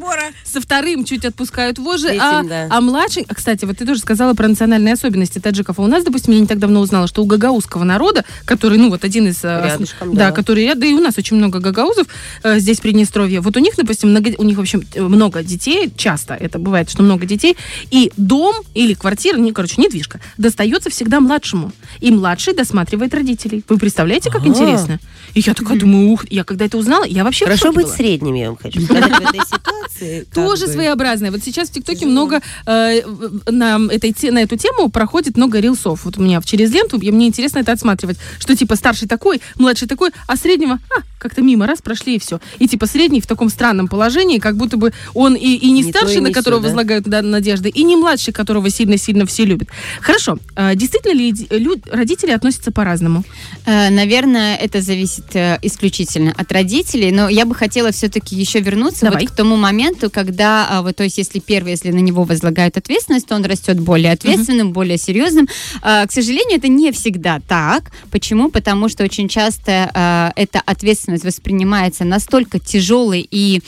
забора. 0.00 0.22
Со 0.44 0.60
вторым 0.60 1.04
чуть 1.04 1.24
отпускают 1.24 1.78
вожжи, 1.78 2.08
Третьим, 2.08 2.22
а, 2.22 2.42
да. 2.42 2.66
а 2.70 2.80
младший... 2.80 3.24
а, 3.28 3.34
Кстати, 3.34 3.64
вот 3.64 3.78
ты 3.78 3.86
тоже 3.86 4.00
сказала 4.00 4.34
про 4.34 4.48
национальные 4.48 4.94
особенности 4.94 5.38
таджиков. 5.38 5.78
А 5.78 5.82
у 5.82 5.86
нас, 5.86 6.04
допустим, 6.04 6.32
я 6.34 6.40
не 6.40 6.46
так 6.46 6.58
давно 6.58 6.80
узнала, 6.80 7.06
что 7.06 7.22
у 7.22 7.26
гагаузского 7.26 7.84
народа, 7.84 8.24
который, 8.44 8.78
ну, 8.78 8.90
вот 8.90 9.04
один 9.04 9.28
из... 9.28 9.44
э, 9.44 9.62
Рядышком, 9.64 10.14
да. 10.14 10.28
да. 10.28 10.32
который 10.32 10.74
да 10.74 10.86
и 10.86 10.92
у 10.94 11.00
нас 11.00 11.18
очень 11.18 11.36
много 11.36 11.58
гагаузов 11.58 12.06
э, 12.42 12.58
здесь, 12.58 12.78
в 12.78 12.82
Приднестровье. 12.82 13.40
Вот 13.40 13.56
у 13.56 13.60
них, 13.60 13.74
допустим, 13.76 14.10
много, 14.10 14.30
у 14.38 14.44
них, 14.44 14.56
в 14.56 14.60
общем, 14.60 14.82
много 14.96 15.42
детей, 15.42 15.90
часто 15.96 16.34
это 16.34 16.58
бывает, 16.58 16.90
что 16.90 17.02
много 17.02 17.26
детей, 17.26 17.56
и 17.90 18.12
дом 18.16 18.54
или 18.74 18.94
квартира, 18.94 19.36
не, 19.36 19.52
короче, 19.52 19.80
недвижка, 19.80 20.20
достается 20.38 20.90
всегда 20.90 21.20
младшему. 21.20 21.72
И 22.00 22.10
младший 22.10 22.54
досматривает 22.54 23.14
родителей. 23.14 23.64
Вы 23.68 23.78
представляете, 23.78 24.30
как 24.30 24.44
А. 24.44 24.46
интересно? 24.48 24.98
И 25.34 25.40
я 25.40 25.54
такая 25.54 25.78
думаю, 25.78 26.10
ух, 26.10 26.24
я 26.30 26.44
когда 26.44 26.64
это 26.64 26.78
узнала, 26.78 27.04
я 27.04 27.24
вообще 27.24 27.44
в 27.44 27.48
Хорошо 27.48 27.66
шоке 27.66 27.76
быть 27.76 27.86
была. 27.86 27.94
средним, 27.96 28.34
я 28.34 28.46
вам 28.48 28.56
хочу 28.56 28.80
сказать, 28.80 29.04
в 29.10 29.20
этой 29.28 29.40
ситуации. 29.46 29.89
Как 29.98 30.34
Тоже 30.34 30.66
бы. 30.66 30.72
своеобразное. 30.72 31.30
Вот 31.30 31.42
сейчас 31.42 31.68
в 31.68 31.72
ТикТоке 31.72 32.06
много 32.06 32.40
э, 32.66 33.00
на, 33.46 33.78
этой, 33.90 34.14
на 34.30 34.38
эту 34.42 34.56
тему 34.56 34.88
проходит 34.90 35.36
много 35.36 35.60
рилсов. 35.60 36.04
Вот 36.04 36.18
у 36.18 36.22
меня 36.22 36.40
в 36.40 36.44
через 36.44 36.72
ленту, 36.72 36.98
и 36.98 37.10
мне 37.10 37.26
интересно 37.28 37.58
это 37.60 37.72
отсматривать. 37.72 38.18
Что 38.38 38.56
типа 38.56 38.76
старший 38.76 39.08
такой, 39.08 39.40
младший 39.58 39.88
такой, 39.88 40.10
а 40.26 40.36
среднего 40.36 40.78
а, 40.96 41.02
как-то 41.18 41.42
мимо 41.42 41.66
раз 41.66 41.82
прошли 41.82 42.16
и 42.16 42.18
все. 42.18 42.40
И 42.58 42.68
типа 42.68 42.86
средний 42.86 43.20
в 43.20 43.26
таком 43.26 43.48
странном 43.50 43.88
положении, 43.88 44.38
как 44.38 44.56
будто 44.56 44.76
бы 44.76 44.92
он 45.14 45.34
и, 45.34 45.54
и 45.54 45.70
не, 45.70 45.82
Не 45.82 45.90
старший, 45.90 46.16
и 46.16 46.20
на 46.20 46.32
которого 46.32 46.60
да? 46.62 46.68
возлагают 46.68 47.04
да, 47.04 47.22
надежды, 47.22 47.68
и 47.68 47.82
не 47.84 47.96
младший, 47.96 48.32
которого 48.32 48.70
сильно-сильно 48.70 49.26
все 49.26 49.44
любят. 49.44 49.68
Хорошо. 50.00 50.38
А, 50.56 50.74
действительно 50.74 51.12
ли 51.12 51.32
ди- 51.32 51.48
лю- 51.50 51.80
родители 51.90 52.30
относятся 52.30 52.72
по-разному? 52.72 53.24
Э, 53.66 53.90
Наверное, 53.90 54.56
это 54.56 54.80
зависит 54.80 55.34
э, 55.34 55.58
исключительно 55.62 56.32
от 56.36 56.50
родителей, 56.52 57.10
но 57.12 57.28
я 57.28 57.44
бы 57.44 57.54
хотела 57.54 57.90
все-таки 57.92 58.34
еще 58.36 58.60
вернуться 58.60 59.06
Давай. 59.06 59.22
вот 59.22 59.30
к 59.32 59.36
тому 59.36 59.56
моменту, 59.56 59.79
когда, 60.10 60.66
а, 60.70 60.82
вот, 60.82 60.96
то 60.96 61.04
есть, 61.04 61.18
если 61.18 61.38
первый, 61.38 61.70
если 61.70 61.90
на 61.90 61.98
него 61.98 62.24
возлагают 62.24 62.76
ответственность, 62.76 63.26
то 63.26 63.34
он 63.34 63.44
растет 63.44 63.78
более 63.80 64.12
ответственным, 64.12 64.72
более 64.72 64.98
серьезным. 64.98 65.48
А, 65.82 66.06
К 66.06 66.12
сожалению, 66.12 66.58
это 66.58 66.68
не 66.68 66.92
всегда 66.92 67.40
так. 67.48 67.90
Почему? 68.10 68.50
Потому 68.50 68.88
что 68.88 69.04
очень 69.04 69.28
часто 69.28 69.90
а, 69.94 70.32
эта 70.36 70.60
ответственность 70.60 71.24
воспринимается 71.24 72.04
настолько 72.04 72.58
тяжелой 72.58 73.26
и 73.30 73.62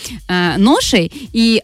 ношей, 0.59 1.11
и 1.33 1.61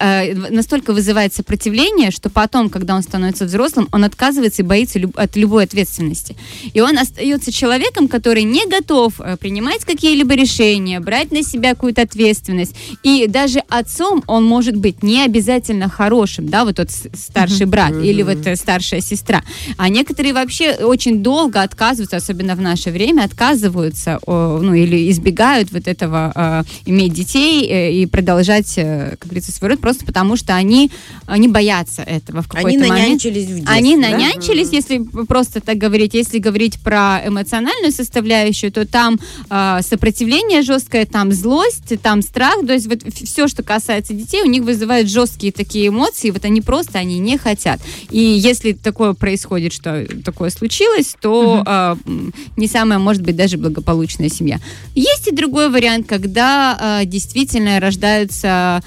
настолько 0.50 0.92
вызывает 0.92 1.34
сопротивление, 1.34 2.10
что 2.10 2.30
потом, 2.30 2.68
когда 2.68 2.94
он 2.94 3.02
становится 3.02 3.44
взрослым, 3.44 3.88
он 3.92 4.04
отказывается 4.04 4.62
и 4.62 4.64
боится 4.64 4.98
люб- 4.98 5.18
от 5.18 5.36
любой 5.36 5.64
ответственности. 5.64 6.36
И 6.72 6.80
он 6.80 6.98
остается 6.98 7.52
человеком, 7.52 8.08
который 8.08 8.42
не 8.42 8.66
готов 8.66 9.20
э, 9.20 9.36
принимать 9.36 9.84
какие-либо 9.84 10.34
решения, 10.34 11.00
брать 11.00 11.30
на 11.32 11.42
себя 11.42 11.70
какую-то 11.70 12.02
ответственность. 12.02 12.74
И 13.02 13.26
даже 13.28 13.60
отцом 13.68 14.22
он 14.26 14.37
он 14.38 14.44
может 14.44 14.76
быть 14.76 15.02
не 15.02 15.24
обязательно 15.24 15.88
хорошим, 15.88 16.48
да, 16.48 16.64
вот 16.64 16.76
тот 16.76 16.90
старший 16.90 17.66
брат 17.66 17.92
или 17.92 18.22
вот 18.22 18.46
э, 18.46 18.56
старшая 18.56 19.00
сестра. 19.00 19.42
А 19.76 19.88
некоторые 19.88 20.32
вообще 20.32 20.72
очень 20.74 21.22
долго 21.22 21.62
отказываются, 21.62 22.16
особенно 22.16 22.54
в 22.54 22.60
наше 22.60 22.90
время, 22.90 23.24
отказываются, 23.24 24.18
ну, 24.26 24.74
или 24.74 25.10
избегают 25.10 25.72
вот 25.72 25.86
этого 25.86 26.32
э, 26.34 26.62
иметь 26.86 27.12
детей 27.12 27.68
э, 27.68 27.92
и 27.92 28.06
продолжать, 28.06 28.74
э, 28.76 29.16
как 29.18 29.28
говорится, 29.28 29.52
свой 29.52 29.70
род, 29.70 29.80
просто 29.80 30.04
потому 30.04 30.36
что 30.36 30.54
они, 30.54 30.90
они 31.26 31.48
боятся 31.48 32.02
этого 32.02 32.42
в 32.42 32.48
какой-то 32.48 32.68
Они 32.68 32.78
момент. 32.78 32.98
нанянчились 32.98 33.44
в 33.46 33.54
детстве, 33.56 33.74
Они 33.76 33.96
да? 33.96 34.08
нанянчились, 34.08 34.70
если 34.72 34.98
просто 35.26 35.60
так 35.60 35.76
говорить. 35.78 36.14
Если 36.14 36.38
говорить 36.38 36.78
про 36.80 37.20
эмоциональную 37.26 37.92
составляющую, 37.92 38.70
то 38.72 38.86
там 38.86 39.18
э, 39.50 39.80
сопротивление 39.82 40.62
жесткое, 40.62 41.04
там 41.06 41.32
злость, 41.32 42.00
там 42.02 42.22
страх. 42.22 42.54
То 42.66 42.72
есть 42.72 42.86
вот 42.86 43.02
все, 43.12 43.48
что 43.48 43.62
касается 43.62 44.14
детей, 44.14 44.27
у 44.36 44.46
них 44.46 44.62
вызывает 44.62 45.08
жесткие 45.08 45.52
такие 45.52 45.88
эмоции. 45.88 46.30
Вот 46.30 46.44
они 46.44 46.60
просто, 46.60 46.98
они 46.98 47.18
не 47.18 47.38
хотят. 47.38 47.80
И 48.10 48.18
если 48.18 48.72
такое 48.72 49.12
происходит, 49.14 49.72
что 49.72 50.06
такое 50.24 50.50
случилось, 50.50 51.16
то 51.20 51.62
э, 51.66 51.96
м, 52.06 52.34
не 52.56 52.68
самая, 52.68 52.98
может 52.98 53.22
быть, 53.22 53.36
даже 53.36 53.56
благополучная 53.56 54.28
семья. 54.28 54.58
Есть 54.94 55.28
и 55.28 55.34
другой 55.34 55.70
вариант, 55.70 56.06
когда 56.06 57.00
э, 57.02 57.06
действительно 57.06 57.80
рождаются 57.80 58.82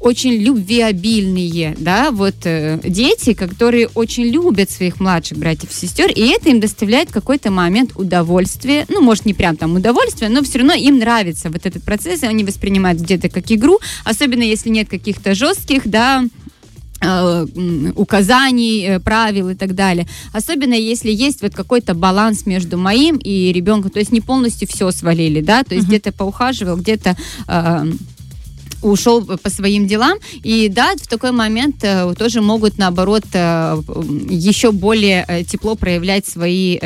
очень 0.00 0.34
любвеобильные, 0.34 1.74
да, 1.78 2.10
вот 2.10 2.34
э, 2.44 2.78
дети, 2.84 3.32
которые 3.32 3.88
очень 3.94 4.24
любят 4.24 4.70
своих 4.70 5.00
младших 5.00 5.38
братьев 5.38 5.70
и 5.70 5.74
сестер, 5.74 6.10
и 6.10 6.28
это 6.28 6.50
им 6.50 6.60
доставляет 6.60 7.10
какой-то 7.10 7.50
момент 7.50 7.92
удовольствие, 7.96 8.86
ну, 8.88 9.00
может, 9.00 9.24
не 9.24 9.34
прям 9.34 9.56
там 9.56 9.74
удовольствие, 9.74 10.30
но 10.30 10.42
все 10.42 10.58
равно 10.58 10.74
им 10.74 10.98
нравится 10.98 11.50
вот 11.50 11.66
этот 11.66 11.82
процесс, 11.82 12.22
и 12.22 12.26
они 12.26 12.44
воспринимают 12.44 13.00
где-то 13.00 13.28
как 13.28 13.50
игру, 13.50 13.78
особенно 14.04 14.42
если 14.42 14.68
нет 14.68 14.88
каких-то 14.88 15.34
жестких, 15.34 15.82
да, 15.86 16.24
э, 17.00 17.46
указаний, 17.96 18.84
э, 18.86 19.00
правил 19.00 19.48
и 19.48 19.54
так 19.54 19.74
далее. 19.74 20.06
Особенно 20.32 20.74
если 20.74 21.10
есть 21.10 21.42
вот 21.42 21.54
какой-то 21.54 21.94
баланс 21.94 22.46
между 22.46 22.78
моим 22.78 23.16
и 23.16 23.52
ребенком, 23.52 23.90
то 23.90 23.98
есть 23.98 24.12
не 24.12 24.20
полностью 24.20 24.68
все 24.68 24.90
свалили, 24.90 25.40
да, 25.40 25.64
то 25.64 25.74
есть 25.74 25.86
где-то 25.86 26.12
поухаживал, 26.12 26.76
где-то 26.76 27.16
э, 27.48 27.84
ушел 28.82 29.24
по 29.24 29.50
своим 29.50 29.86
делам. 29.86 30.18
И 30.42 30.68
да, 30.68 30.94
в 30.96 31.06
такой 31.06 31.32
момент 31.32 31.76
э, 31.82 32.14
тоже 32.18 32.40
могут, 32.40 32.78
наоборот, 32.78 33.24
э, 33.32 33.82
еще 34.28 34.72
более 34.72 35.24
э, 35.26 35.44
тепло 35.44 35.74
проявлять 35.74 36.26
свои 36.26 36.78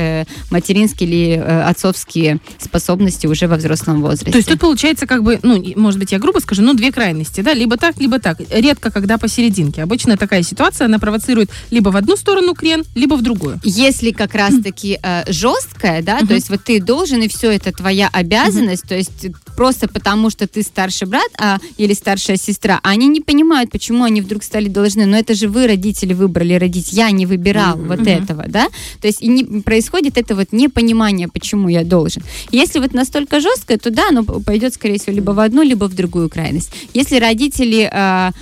материнские 0.51 1.09
или 1.09 1.35
отцовские 1.35 2.41
способности 2.59 3.27
уже 3.27 3.47
во 3.47 3.57
взрослом 3.57 4.03
возрасте. 4.03 4.31
То 4.31 4.39
есть 4.39 4.49
тут 4.49 4.61
получается 4.61 5.07
как 5.07 5.23
бы, 5.23 5.39
ну, 5.43 5.63
может 5.77 5.99
быть, 5.99 6.13
я 6.13 6.19
грубо 6.19 6.39
скажу, 6.41 6.63
ну, 6.63 6.75
две 6.75 6.93
крайности, 6.93 7.41
да, 7.41 7.55
либо 7.55 7.77
так, 7.77 7.99
либо 7.99 8.19
так. 8.19 8.41
Редко, 8.51 8.91
когда 8.91 9.19
посерединке. 9.19 9.83
Обычно 9.83 10.17
такая 10.17 10.43
ситуация, 10.43 10.87
она 10.87 10.99
провоцирует 10.99 11.51
либо 11.71 11.91
в 11.91 11.97
одну 11.97 12.17
сторону 12.17 12.55
крен, 12.55 12.85
либо 12.95 13.15
в 13.15 13.23
другую. 13.23 13.61
Если 13.65 14.11
как 14.11 14.35
раз-таки 14.35 14.99
э, 15.03 15.25
жесткая, 15.33 16.03
да, 16.03 16.21
то 16.21 16.35
есть 16.35 16.51
вот 16.51 16.65
ты 16.65 16.81
должен, 16.81 17.23
и 17.23 17.29
все 17.29 17.51
это 17.51 17.73
твоя 17.73 18.09
обязанность, 18.13 18.85
то 18.89 18.95
есть 18.95 19.27
просто 19.57 19.89
потому, 19.89 20.31
что 20.31 20.47
ты 20.47 20.63
старший 20.63 21.07
брат 21.07 21.31
а, 21.39 21.59
или 21.81 21.95
старшая 21.95 22.37
сестра, 22.37 22.79
они 22.83 23.09
не 23.09 23.21
понимают, 23.21 23.71
почему 23.71 24.05
они 24.05 24.21
вдруг 24.21 24.43
стали 24.43 24.69
должны. 24.69 25.07
Но 25.07 25.17
это 25.17 25.35
же 25.35 25.49
вы, 25.49 25.67
родители, 25.67 26.13
выбрали 26.13 26.55
родить. 26.55 26.93
Я 26.93 27.11
не 27.11 27.25
выбирал 27.27 27.77
вот 27.77 28.07
этого, 28.07 28.45
да? 28.49 28.69
То 29.01 29.07
есть 29.09 29.23
и 29.23 29.29
не, 29.29 29.63
происходит 29.63 30.19
это 30.19 30.35
вот 30.35 30.53
непонимание, 30.53 31.29
почему 31.29 31.69
я 31.69 31.85
должен. 31.85 32.23
Если 32.53 32.81
вот 32.81 32.93
настолько 32.93 33.41
жесткое, 33.41 33.79
то 33.79 33.91
да, 33.91 34.09
оно 34.11 34.25
пойдет, 34.25 34.75
скорее 34.75 34.99
всего, 34.99 35.15
либо 35.15 35.31
в 35.31 35.41
одну, 35.41 35.63
либо 35.63 35.87
в 35.87 35.95
другую 35.95 36.29
крайность. 36.29 36.71
Если 36.93 37.17
родители 37.19 37.91
нал- 37.93 38.35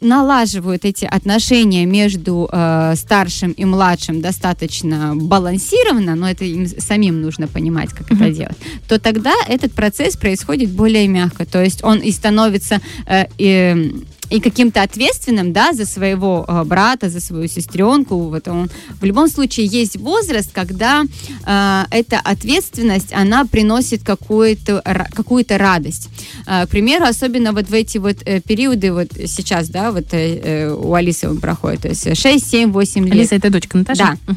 налаживают 0.00 0.84
эти 0.84 1.04
отношения 1.04 1.86
между 1.86 2.48
э, 2.50 2.94
старшим 2.96 3.52
и 3.52 3.64
младшим 3.64 4.20
достаточно 4.20 5.14
балансированно, 5.14 6.14
но 6.14 6.30
это 6.30 6.44
им 6.44 6.66
самим 6.66 7.20
нужно 7.20 7.48
понимать, 7.48 7.90
как 7.90 8.10
это 8.10 8.30
делать, 8.30 8.56
то 8.88 8.98
тогда 8.98 9.34
этот 9.48 9.72
процесс 9.72 10.16
происходит 10.16 10.70
более 10.70 11.08
мягко. 11.08 11.44
То 11.46 11.62
есть 11.62 11.84
он 11.84 11.98
и 11.98 12.10
становится 12.10 12.80
э, 13.06 13.26
и, 13.38 14.04
и 14.30 14.40
каким-то 14.40 14.82
ответственным, 14.82 15.52
да, 15.52 15.72
за 15.72 15.86
своего 15.86 16.44
э, 16.46 16.64
брата, 16.64 17.08
за 17.08 17.20
свою 17.20 17.48
сестренку. 17.48 18.16
Вот 18.16 18.48
он. 18.48 18.70
В 19.00 19.04
любом 19.04 19.28
случае 19.28 19.66
есть 19.66 19.96
возраст, 19.96 20.50
когда 20.52 21.04
э, 21.46 21.84
эта 21.90 22.18
ответственность, 22.20 23.12
она 23.12 23.44
приносит 23.44 24.02
какую-то, 24.02 24.82
какую-то 25.14 25.58
радость. 25.58 26.08
Э, 26.46 26.66
к 26.66 26.70
примеру, 26.70 27.04
особенно 27.06 27.52
вот 27.52 27.68
в 27.68 27.72
эти 27.74 27.98
вот 27.98 28.16
э, 28.24 28.40
периоды, 28.40 28.92
вот 28.92 29.08
сейчас, 29.26 29.68
да, 29.68 29.92
вот 29.92 30.12
э, 30.12 30.40
э, 30.42 30.72
у 30.72 30.92
Алисы 30.94 31.28
он 31.28 31.38
проходит, 31.38 31.82
то 31.82 31.88
есть 31.88 32.16
6, 32.16 32.50
7, 32.50 32.72
8 32.72 33.04
лет. 33.04 33.12
Алиса, 33.12 33.34
это 33.36 33.50
дочка 33.50 33.78
Наташа? 33.78 34.18
Да. 34.26 34.34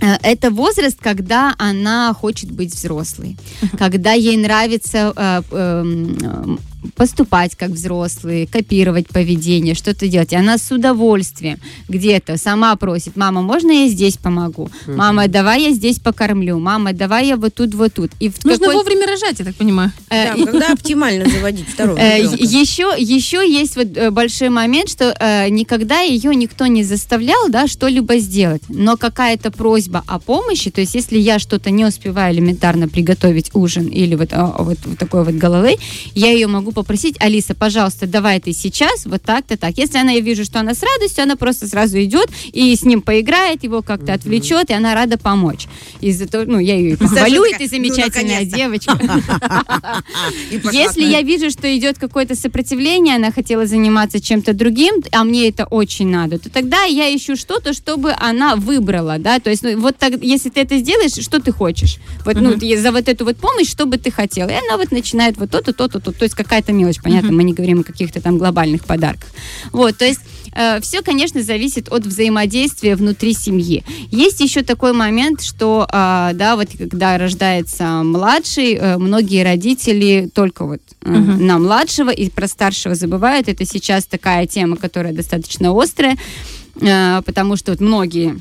Э, 0.00 0.16
Это 0.22 0.50
возраст, 0.50 0.98
когда 1.00 1.54
она 1.58 2.12
хочет 2.14 2.50
быть 2.50 2.74
взрослой, 2.74 3.36
когда 3.78 4.12
ей 4.12 4.36
нравится 4.36 5.12
э, 5.16 5.42
эм, 5.50 6.18
э, 6.22 6.56
поступать 6.96 7.56
как 7.56 7.70
взрослые, 7.70 8.46
копировать 8.46 9.08
поведение, 9.08 9.74
что-то 9.74 10.08
делать. 10.08 10.32
И 10.32 10.36
она 10.36 10.58
с 10.58 10.70
удовольствием 10.70 11.58
где-то 11.88 12.36
сама 12.36 12.74
просит, 12.76 13.16
мама, 13.16 13.42
можно 13.42 13.70
я 13.70 13.88
здесь 13.88 14.16
помогу? 14.16 14.70
Мама, 14.86 15.28
давай 15.28 15.62
я 15.64 15.70
здесь 15.72 15.98
покормлю. 15.98 16.58
Мама, 16.58 16.92
давай 16.92 17.28
я 17.28 17.36
вот 17.36 17.54
тут, 17.54 17.74
вот 17.74 17.94
тут. 17.94 18.10
И 18.20 18.28
в 18.28 18.44
Нужно 18.44 18.66
какой- 18.66 18.74
вовремя 18.76 19.06
рожать, 19.06 19.38
я 19.38 19.44
так 19.44 19.54
понимаю. 19.56 19.92
э, 20.10 20.36
Да, 20.36 20.44
когда 20.46 20.72
оптимально 20.72 21.28
заводить 21.28 21.68
второго 21.68 21.98
Э? 21.98 22.20
Еще, 22.22 22.94
еще 22.98 23.38
есть 23.50 23.76
вот 23.76 23.96
э, 23.96 24.10
большой 24.10 24.48
момент, 24.48 24.88
что 24.90 25.10
никогда 25.50 26.00
ее 26.00 26.34
никто 26.34 26.66
не 26.66 26.84
заставлял, 26.84 27.48
да, 27.48 27.66
что-либо 27.66 28.18
сделать. 28.18 28.62
Но 28.68 28.96
какая-то 28.96 29.50
просьба 29.50 30.02
о 30.06 30.18
помощи, 30.18 30.70
то 30.70 30.80
есть 30.80 30.94
если 30.94 31.18
я 31.18 31.38
что-то 31.38 31.70
не 31.70 31.84
успеваю 31.84 32.34
элементарно 32.34 32.88
приготовить 32.88 33.50
ужин 33.54 33.86
или 33.86 34.14
вот, 34.14 34.30
а, 34.32 34.56
вот, 34.62 34.78
вот 34.84 34.98
такой 34.98 35.24
вот 35.24 35.34
головой, 35.34 35.78
я 36.14 36.30
ее 36.30 36.46
могу 36.46 36.69
попросить, 36.72 37.16
Алиса, 37.20 37.54
пожалуйста, 37.54 38.06
давай 38.06 38.40
ты 38.40 38.52
сейчас 38.52 39.06
вот 39.06 39.22
так-то 39.22 39.56
так. 39.56 39.76
Если 39.76 39.98
она, 39.98 40.12
я 40.12 40.20
вижу, 40.20 40.44
что 40.44 40.60
она 40.60 40.74
с 40.74 40.82
радостью, 40.82 41.24
она 41.24 41.36
просто 41.36 41.66
сразу 41.66 42.00
идет 42.02 42.28
и 42.52 42.74
с 42.74 42.82
ним 42.82 43.02
поиграет, 43.02 43.64
его 43.64 43.82
как-то 43.82 44.12
отвлечет, 44.12 44.70
и 44.70 44.72
она 44.72 44.94
рада 44.94 45.18
помочь. 45.18 45.66
Из-за 46.00 46.26
того, 46.26 46.44
ну, 46.46 46.58
я 46.58 46.76
ее 46.76 46.92
и 46.92 46.96
похвалю, 46.96 47.44
и 47.44 47.52
такая, 47.52 47.68
ты 47.68 47.76
«Ну, 47.76 47.84
замечательная 47.84 48.40
наконец-то». 48.40 48.56
девочка. 48.56 48.98
И 50.50 50.60
Если 50.72 51.04
я 51.04 51.22
вижу, 51.22 51.50
что 51.50 51.76
идет 51.76 51.98
какое-то 51.98 52.34
сопротивление, 52.34 53.16
она 53.16 53.30
хотела 53.30 53.66
заниматься 53.66 54.20
чем-то 54.20 54.52
другим, 54.52 55.02
а 55.12 55.24
мне 55.24 55.48
это 55.48 55.64
очень 55.66 56.08
надо, 56.08 56.38
то 56.38 56.50
тогда 56.50 56.84
я 56.84 57.14
ищу 57.14 57.36
что-то, 57.36 57.72
чтобы 57.72 58.12
она 58.12 58.56
выбрала, 58.56 59.18
да, 59.18 59.38
то 59.38 59.50
есть, 59.50 59.62
ну, 59.62 59.78
вот 59.80 59.96
так, 59.96 60.22
если 60.22 60.50
ты 60.50 60.60
это 60.60 60.78
сделаешь, 60.78 61.12
что 61.12 61.40
ты 61.40 61.52
хочешь? 61.52 61.98
Вот, 62.24 62.36
ну, 62.36 62.56
за 62.76 62.92
вот 62.92 63.08
эту 63.08 63.24
вот 63.24 63.36
помощь, 63.36 63.70
что 63.70 63.86
бы 63.86 63.98
ты 63.98 64.10
хотела? 64.10 64.48
И 64.48 64.54
она 64.54 64.76
вот 64.76 64.92
начинает 64.92 65.36
вот 65.36 65.50
то-то, 65.50 65.72
то-то, 65.72 66.00
то, 66.00 66.12
то 66.12 66.24
есть 66.24 66.34
какая-то 66.60 66.72
мелочь, 66.72 67.00
понятно, 67.02 67.32
мы 67.32 67.44
не 67.44 67.52
говорим 67.52 67.80
о 67.80 67.84
каких-то 67.84 68.20
там 68.20 68.38
глобальных 68.38 68.84
подарках. 68.84 69.30
Вот, 69.72 69.96
то 69.96 70.04
есть 70.04 70.20
все, 70.80 71.00
конечно, 71.02 71.42
зависит 71.44 71.92
от 71.92 72.04
взаимодействия 72.04 72.96
внутри 72.96 73.34
семьи. 73.34 73.84
Есть 74.10 74.40
еще 74.40 74.62
такой 74.62 74.92
момент, 74.92 75.42
что, 75.42 75.86
а, 75.88 76.32
да, 76.32 76.56
вот 76.56 76.68
когда 76.76 77.16
рождается 77.18 78.02
младший, 78.02 78.74
э, 78.74 78.98
многие 78.98 79.44
родители 79.44 80.28
только 80.32 80.64
вот 80.64 80.80
э, 81.02 81.10
на 81.10 81.58
младшего 81.58 82.10
и 82.10 82.28
про 82.30 82.48
старшего 82.48 82.94
забывают. 82.94 83.48
Это 83.48 83.64
сейчас 83.64 84.04
такая 84.04 84.46
тема, 84.46 84.76
которая 84.76 85.12
достаточно 85.12 85.70
острая, 85.72 86.14
э, 86.14 86.16
потому 86.74 87.56
что 87.56 87.72
вот 87.72 87.80
многие 87.80 88.40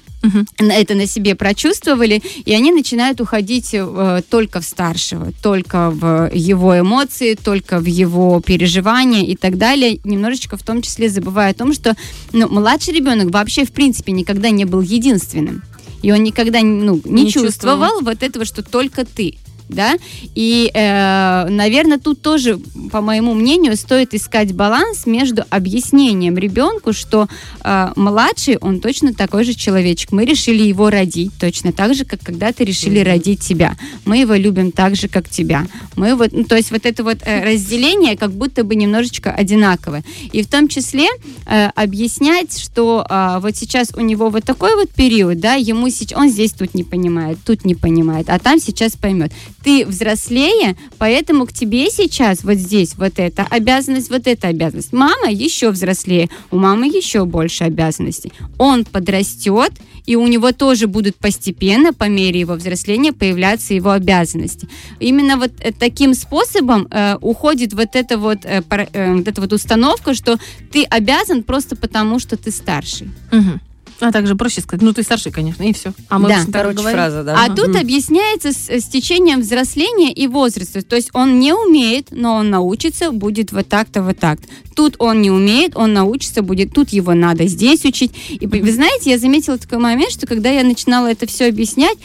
на- 0.59 0.74
это 0.74 0.95
на 0.95 1.05
себе 1.07 1.33
прочувствовали, 1.36 2.21
и 2.45 2.53
они 2.53 2.71
начинают 2.71 3.21
уходить 3.21 3.69
э, 3.74 4.21
только 4.29 4.59
в 4.59 4.65
старшего, 4.65 5.31
только 5.41 5.89
в 5.89 6.29
его 6.33 6.77
эмоции, 6.79 7.36
только 7.36 7.79
в 7.79 7.86
его 7.86 8.41
переживания 8.41 9.24
и 9.25 9.36
так 9.36 9.57
далее, 9.57 10.00
немножечко 10.03 10.57
в 10.57 10.63
том 10.63 10.81
числе 10.81 11.09
забывая 11.09 11.51
о 11.51 11.53
том, 11.53 11.74
что 11.74 11.95
ну, 12.33 12.50
младший 12.50 12.93
ребенок 12.93 13.31
вообще 13.31 13.65
в 13.65 13.71
принципе 13.71 14.12
никогда 14.12 14.50
не 14.50 14.65
был 14.65 14.81
единственным. 14.81 15.63
И 16.01 16.12
он 16.12 16.24
никогда 16.24 16.62
ну, 16.62 17.01
не, 17.05 17.24
Не 17.24 17.31
чувствовал. 17.31 17.77
чувствовал 17.77 18.01
вот 18.01 18.24
этого, 18.24 18.45
что 18.45 18.63
только 18.63 19.05
ты. 19.05 19.36
Да? 19.69 19.95
И, 20.35 20.71
э, 20.73 21.47
наверное, 21.49 21.99
тут 21.99 22.21
тоже, 22.21 22.59
по 22.91 23.01
моему 23.01 23.33
мнению, 23.33 23.77
стоит 23.77 24.13
искать 24.13 24.53
баланс 24.53 25.05
между 25.05 25.43
объяснением 25.49 26.38
ребенку, 26.38 26.91
что 26.91 27.27
э, 27.63 27.91
младший, 27.95 28.57
он 28.57 28.81
точно 28.81 29.13
такой 29.13 29.43
же 29.43 29.53
человечек. 29.53 30.11
Мы 30.11 30.25
решили 30.25 30.63
его 30.63 30.89
родить 30.89 31.31
точно 31.39 31.71
так 31.71 31.93
же, 31.93 32.03
как 32.03 32.21
когда-то 32.21 32.63
решили 32.63 32.99
родить 32.99 33.41
тебя. 33.41 33.77
Мы 34.05 34.17
его 34.17 34.33
любим 34.33 34.71
так 34.71 34.95
же, 34.95 35.07
как 35.07 35.29
тебя. 35.29 35.67
Мы 35.95 36.15
вот, 36.15 36.31
ну, 36.33 36.43
то 36.43 36.55
есть 36.55 36.71
вот 36.71 36.85
это 36.85 37.03
вот 37.03 37.19
э, 37.23 37.43
разделение 37.43 38.17
как 38.17 38.31
будто 38.31 38.63
бы 38.63 38.75
немножечко 38.75 39.31
одинаковое. 39.31 40.03
И 40.31 40.41
в 40.41 40.47
том 40.47 40.67
числе 40.67 41.07
э, 41.45 41.67
объяснять, 41.75 42.59
что 42.59 43.05
э, 43.07 43.39
вот 43.41 43.55
сейчас 43.55 43.91
у 43.95 44.01
него 44.01 44.29
вот 44.29 44.43
такой 44.43 44.75
вот 44.75 44.89
период, 44.89 45.39
да, 45.39 45.53
ему 45.53 45.89
сейчас, 45.89 46.17
он 46.17 46.29
здесь 46.29 46.53
тут 46.53 46.73
не 46.73 46.83
понимает, 46.83 47.38
тут 47.45 47.65
не 47.65 47.75
понимает, 47.75 48.29
а 48.29 48.39
там 48.39 48.59
сейчас 48.59 48.95
поймет. 48.95 49.31
Ты 49.63 49.85
взрослее, 49.85 50.75
поэтому 50.97 51.45
к 51.45 51.53
тебе 51.53 51.89
сейчас 51.89 52.43
вот 52.43 52.55
здесь 52.55 52.95
вот 52.97 53.13
эта 53.17 53.45
обязанность, 53.49 54.09
вот 54.09 54.27
эта 54.27 54.47
обязанность. 54.47 54.93
Мама 54.93 55.29
еще 55.29 55.71
взрослее, 55.71 56.29
у 56.51 56.57
мамы 56.57 56.87
еще 56.87 57.25
больше 57.25 57.63
обязанностей. 57.65 58.31
Он 58.57 58.85
подрастет, 58.85 59.73
и 60.05 60.15
у 60.15 60.25
него 60.27 60.51
тоже 60.51 60.87
будут 60.87 61.17
постепенно, 61.17 61.93
по 61.93 62.05
мере 62.05 62.39
его 62.39 62.53
взросления, 62.53 63.13
появляться 63.13 63.73
его 63.73 63.91
обязанности. 63.91 64.67
Именно 64.99 65.37
вот 65.37 65.51
э, 65.59 65.71
таким 65.71 66.13
способом 66.13 66.87
э, 66.89 67.17
уходит 67.21 67.73
вот 67.73 67.95
эта 67.95 68.17
вот, 68.17 68.39
э, 68.43 68.63
э, 68.69 69.13
вот 69.13 69.27
эта 69.27 69.41
вот 69.41 69.53
установка, 69.53 70.13
что 70.13 70.39
ты 70.71 70.83
обязан 70.83 71.43
просто 71.43 71.75
потому, 71.75 72.19
что 72.19 72.37
ты 72.37 72.51
старший. 72.51 73.09
Мгм. 73.31 73.61
А 74.01 74.12
также 74.12 74.36
проще 74.36 74.62
сказать, 74.62 74.82
ну 74.82 74.94
ты 74.94 75.03
старший, 75.03 75.32
конечно, 75.32 75.63
и 75.63 75.74
все. 75.74 75.94
А 76.08 76.20
мы 76.20 76.29
Да. 76.29 76.46
Короче, 76.51 76.77
говорим. 76.77 76.98
фраза, 76.98 77.24
да. 77.24 77.44
А 77.44 77.53
тут 77.53 77.75
объясняется 77.75 78.51
с, 78.51 78.70
с 78.70 78.86
течением 78.86 79.41
взросления 79.41 80.13
и 80.13 80.27
возраста. 80.27 80.82
То 80.82 80.96
есть 80.96 81.10
он 81.13 81.39
не 81.39 81.53
умеет, 81.53 82.08
но 82.12 82.36
он 82.36 82.50
научится, 82.50 83.12
будет 83.12 83.51
вот 83.51 83.68
так-то, 83.68 84.01
вот 84.01 84.18
так. 84.18 84.39
Тут 84.75 84.96
он 85.00 85.22
не 85.22 85.32
умеет, 85.32 85.75
он 85.75 85.94
научится, 85.94 86.41
будет 86.41 86.74
тут 86.74 86.89
его 86.89 87.13
надо 87.13 87.46
здесь 87.48 87.84
учить. 87.84 88.13
И 88.29 88.48
вы 88.48 88.72
знаете, 88.72 89.10
я 89.10 89.18
заметила 89.18 89.58
такой 89.58 89.79
момент, 89.79 90.12
что 90.12 90.25
когда 90.27 90.50
я 90.50 90.63
начинала 90.63 91.08
это 91.08 91.27
все 91.27 91.48
объяснять, 91.48 91.98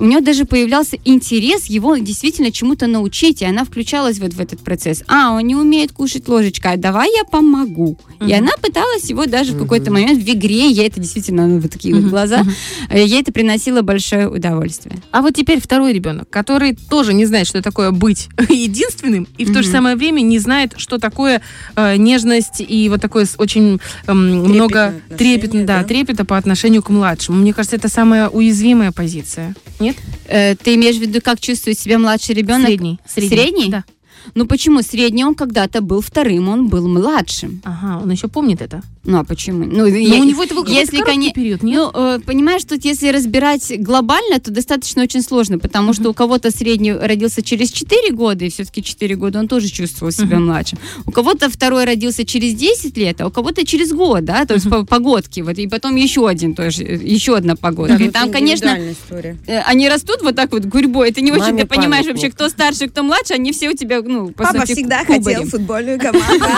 у 0.00 0.04
нее 0.06 0.20
даже 0.20 0.46
появлялся 0.46 0.96
интерес 1.04 1.66
его 1.66 1.96
действительно 1.98 2.50
чему-то 2.50 2.86
научить, 2.86 3.42
и 3.42 3.44
она 3.44 3.64
включалась 3.64 4.18
вот 4.18 4.32
в 4.32 4.40
этот 4.40 4.60
процесс. 4.60 5.04
А, 5.06 5.32
он 5.32 5.42
не 5.42 5.54
умеет 5.54 5.92
кушать 5.92 6.26
ложечкой, 6.26 6.72
а 6.72 6.76
давай 6.78 7.08
я 7.14 7.24
помогу. 7.24 7.98
И 8.20 8.24
Мгм. 8.24 8.32
она 8.34 8.50
пыталась 8.60 9.10
его 9.10 9.26
даже 9.26 9.52
в 9.52 9.58
какой-то 9.58 9.90
момент 9.92 10.22
в 10.22 10.28
игре, 10.30 10.70
ей 10.70 10.86
это 10.86 11.00
действительно, 11.00 11.46
ну, 11.46 11.58
вот 11.60 11.70
такие 11.70 11.94
вот 11.94 12.02
Мгм, 12.04 12.10
глаза, 12.10 12.44
э, 12.88 13.04
ей 13.04 13.20
это 13.20 13.30
приносило 13.30 13.82
большое 13.82 14.28
удовольствие. 14.28 14.96
А 15.10 15.20
вот 15.20 15.34
теперь 15.34 15.60
второй 15.60 15.92
ребенок, 15.92 16.28
который 16.30 16.74
тоже 16.88 17.12
не 17.12 17.26
знает, 17.26 17.46
что 17.46 17.60
такое 17.62 17.90
быть 17.90 18.28
единственным, 18.48 19.28
и 19.36 19.44
в 19.44 19.52
то 19.52 19.62
же 19.62 19.68
самое 19.68 19.96
время 19.96 20.22
не 20.22 20.38
знает, 20.38 20.74
что 20.78 20.98
такое 20.98 21.42
э, 21.76 21.96
нежность 21.96 22.60
и 22.66 22.88
вот 22.88 23.02
такое 23.02 23.26
очень 23.36 23.80
эм, 24.06 24.44
много 24.44 24.94
трепетно, 25.18 25.64
да, 25.64 25.82
да? 25.82 25.84
трепета 25.84 26.24
по 26.24 26.38
отношению 26.38 26.82
к 26.82 26.88
младшему. 26.88 27.38
Мне 27.38 27.52
кажется, 27.52 27.76
это 27.76 27.88
самая 27.88 28.28
уязвимая 28.28 28.92
позиция. 28.92 29.54
Нет? 29.78 29.89
Э, 30.26 30.54
ты 30.56 30.74
имеешь 30.74 30.96
в 30.96 31.00
виду, 31.00 31.20
как 31.22 31.40
чувствует 31.40 31.78
себя 31.78 31.98
младший 31.98 32.34
ребенок? 32.34 32.66
Средний. 32.66 32.98
Средний? 33.06 33.68
Да. 33.70 33.84
Ну 34.34 34.46
почему? 34.46 34.82
Средний 34.82 35.24
он 35.24 35.34
когда-то 35.34 35.80
был 35.80 36.00
вторым, 36.00 36.48
он 36.48 36.68
был 36.68 36.88
младшим. 36.88 37.60
Ага, 37.64 38.00
он 38.02 38.10
еще 38.10 38.28
помнит 38.28 38.60
это. 38.62 38.82
Ну 39.04 39.18
а 39.18 39.24
почему? 39.24 39.64
Ну, 39.64 39.78
Но 39.78 39.84
у 40.20 40.24
него 40.24 40.42
это 40.44 40.54
если 40.70 40.98
короткий 40.98 41.02
коне- 41.20 41.32
период, 41.32 41.62
нет? 41.62 41.76
Ну, 41.76 41.90
э, 41.94 42.18
понимаешь, 42.26 42.62
тут 42.64 42.84
если 42.84 43.08
разбирать 43.08 43.72
глобально, 43.78 44.38
то 44.40 44.50
достаточно 44.50 45.02
очень 45.02 45.22
сложно, 45.22 45.58
потому 45.58 45.94
что 45.94 46.10
у 46.10 46.14
кого-то 46.14 46.50
средний 46.50 46.92
родился 46.92 47.42
через 47.42 47.70
4 47.72 48.10
года, 48.12 48.44
и 48.44 48.50
все-таки 48.50 48.82
4 48.82 49.16
года 49.16 49.38
он 49.38 49.48
тоже 49.48 49.68
чувствовал 49.68 50.12
себя 50.12 50.36
Мгм. 50.36 50.46
младшим. 50.46 50.78
У 51.06 51.10
кого-то 51.12 51.48
второй 51.48 51.84
родился 51.84 52.24
через 52.26 52.54
10 52.54 52.96
лет, 52.98 53.20
а 53.22 53.26
у 53.26 53.30
кого-то 53.30 53.64
через 53.64 53.92
год, 53.92 54.24
да, 54.24 54.44
то 54.44 54.54
есть 54.54 54.68
по 54.68 54.84
погодке, 54.84 55.42
вот, 55.42 55.58
и 55.58 55.66
потом 55.66 55.96
еще 55.96 56.28
один 56.28 56.54
тоже, 56.54 56.84
э, 56.84 56.96
еще 57.02 57.36
одна 57.36 57.56
погодка. 57.56 57.96
и 58.02 58.10
там, 58.10 58.30
конечно, 58.30 58.76
история. 58.92 59.36
э, 59.46 59.60
они 59.60 59.88
растут 59.88 60.18
вот 60.22 60.36
так 60.36 60.52
вот 60.52 60.66
гурьбой, 60.66 61.10
ты 61.12 61.22
не 61.22 61.32
очень 61.32 61.56
ты 61.56 61.64
понимаешь 61.66 62.04
памятник. 62.04 62.22
вообще, 62.22 62.30
кто 62.30 62.48
старше, 62.50 62.88
кто 62.88 63.02
младше, 63.02 63.32
они 63.34 63.52
все 63.52 63.70
у 63.70 63.74
тебя, 63.74 64.02
ну, 64.10 64.28
по 64.28 64.44
Папа 64.44 64.60
сути, 64.60 64.72
всегда 64.74 65.04
кубарем. 65.04 65.24
хотел 65.24 65.46
футбольную 65.50 65.98
команду. 65.98 66.44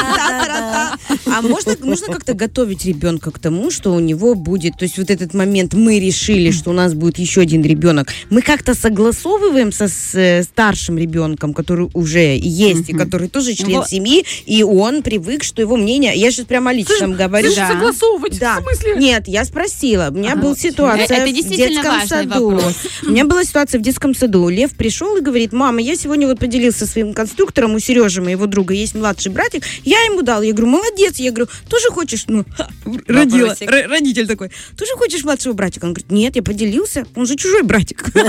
А 1.27 1.41
можно, 1.43 1.75
можно 1.83 2.09
как-то 2.13 2.35
готовить 2.35 2.85
ребенка 2.85 3.31
к 3.31 3.39
тому, 3.39 3.71
что 3.71 3.93
у 3.95 4.01
него 4.01 4.35
будет, 4.35 4.77
то 4.77 4.85
есть 4.85 4.99
вот 4.99 5.11
этот 5.11 5.35
момент, 5.35 5.73
мы 5.75 5.99
решили, 5.99 6.51
что 6.51 6.71
у 6.71 6.73
нас 6.73 6.95
будет 6.95 7.19
еще 7.19 7.41
один 7.43 7.63
ребенок, 7.63 8.09
мы 8.31 8.43
как-то 8.43 8.75
согласовываем 8.75 9.73
со 9.73 9.89
с, 9.89 10.15
э, 10.15 10.43
старшим 10.43 10.99
ребенком, 10.99 11.55
который 11.55 11.89
уже 11.95 12.37
есть, 12.37 12.89
и 12.91 12.93
который 12.93 13.29
тоже 13.29 13.55
член 13.55 13.85
семьи, 13.85 14.25
и 14.47 14.63
он 14.63 15.03
привык, 15.03 15.43
что 15.45 15.63
его 15.63 15.77
мнение, 15.77 16.13
я 16.15 16.31
сейчас 16.31 16.47
прямо 16.47 16.71
о 16.71 16.75
личном 16.75 17.13
говорю. 17.15 17.47
Слушай, 17.49 17.61
да. 17.61 17.69
согласовывать, 17.73 18.39
Да. 18.39 18.59
в 18.61 18.63
смысле? 18.63 18.97
Нет, 18.97 19.29
я 19.29 19.45
спросила. 19.45 20.09
У 20.11 20.15
меня 20.15 20.33
Ага. 20.33 20.43
была 20.43 20.57
ситуация 20.57 21.17
Это 21.19 21.31
в 21.31 21.35
действительно 21.35 21.83
детском 21.83 22.09
саду. 22.09 22.51
вопрос. 22.51 22.75
У 23.07 23.11
меня 23.11 23.25
была 23.25 23.45
ситуация 23.45 23.79
в 23.79 23.83
детском 23.83 24.15
саду. 24.15 24.49
Лев 24.49 24.73
пришел 24.77 25.17
и 25.17 25.21
говорит, 25.21 25.53
мама, 25.53 25.81
я 25.81 25.97
сегодня 25.97 26.27
вот 26.27 26.39
поделился 26.39 26.87
своим 26.87 27.13
конструктором, 27.15 27.42
у 27.75 27.79
Сережи, 27.79 28.23
моего 28.23 28.47
друга, 28.47 28.75
есть 28.75 28.95
младший 28.95 29.33
братик, 29.33 29.65
я 29.85 30.01
ему 30.05 30.23
дал. 30.23 30.43
Я 30.43 30.53
говорю, 30.53 30.73
молодец. 30.73 31.17
Я 31.17 31.31
говорю, 31.31 31.49
тоже 31.69 31.89
хочешь? 31.91 32.25
Ну, 32.29 32.45
ха, 32.57 32.69
родила. 33.07 33.55
Р- 33.61 33.89
родитель 33.89 34.27
такой, 34.27 34.51
тоже 34.77 34.93
хочешь 34.97 35.25
младшего 35.25 35.53
братика? 35.53 35.85
Он 35.85 35.93
говорит, 35.93 36.11
нет, 36.11 36.37
я 36.37 36.43
поделился, 36.43 37.07
он 37.15 37.27
же 37.27 37.37
чужой 37.37 37.63
братик. 37.63 38.05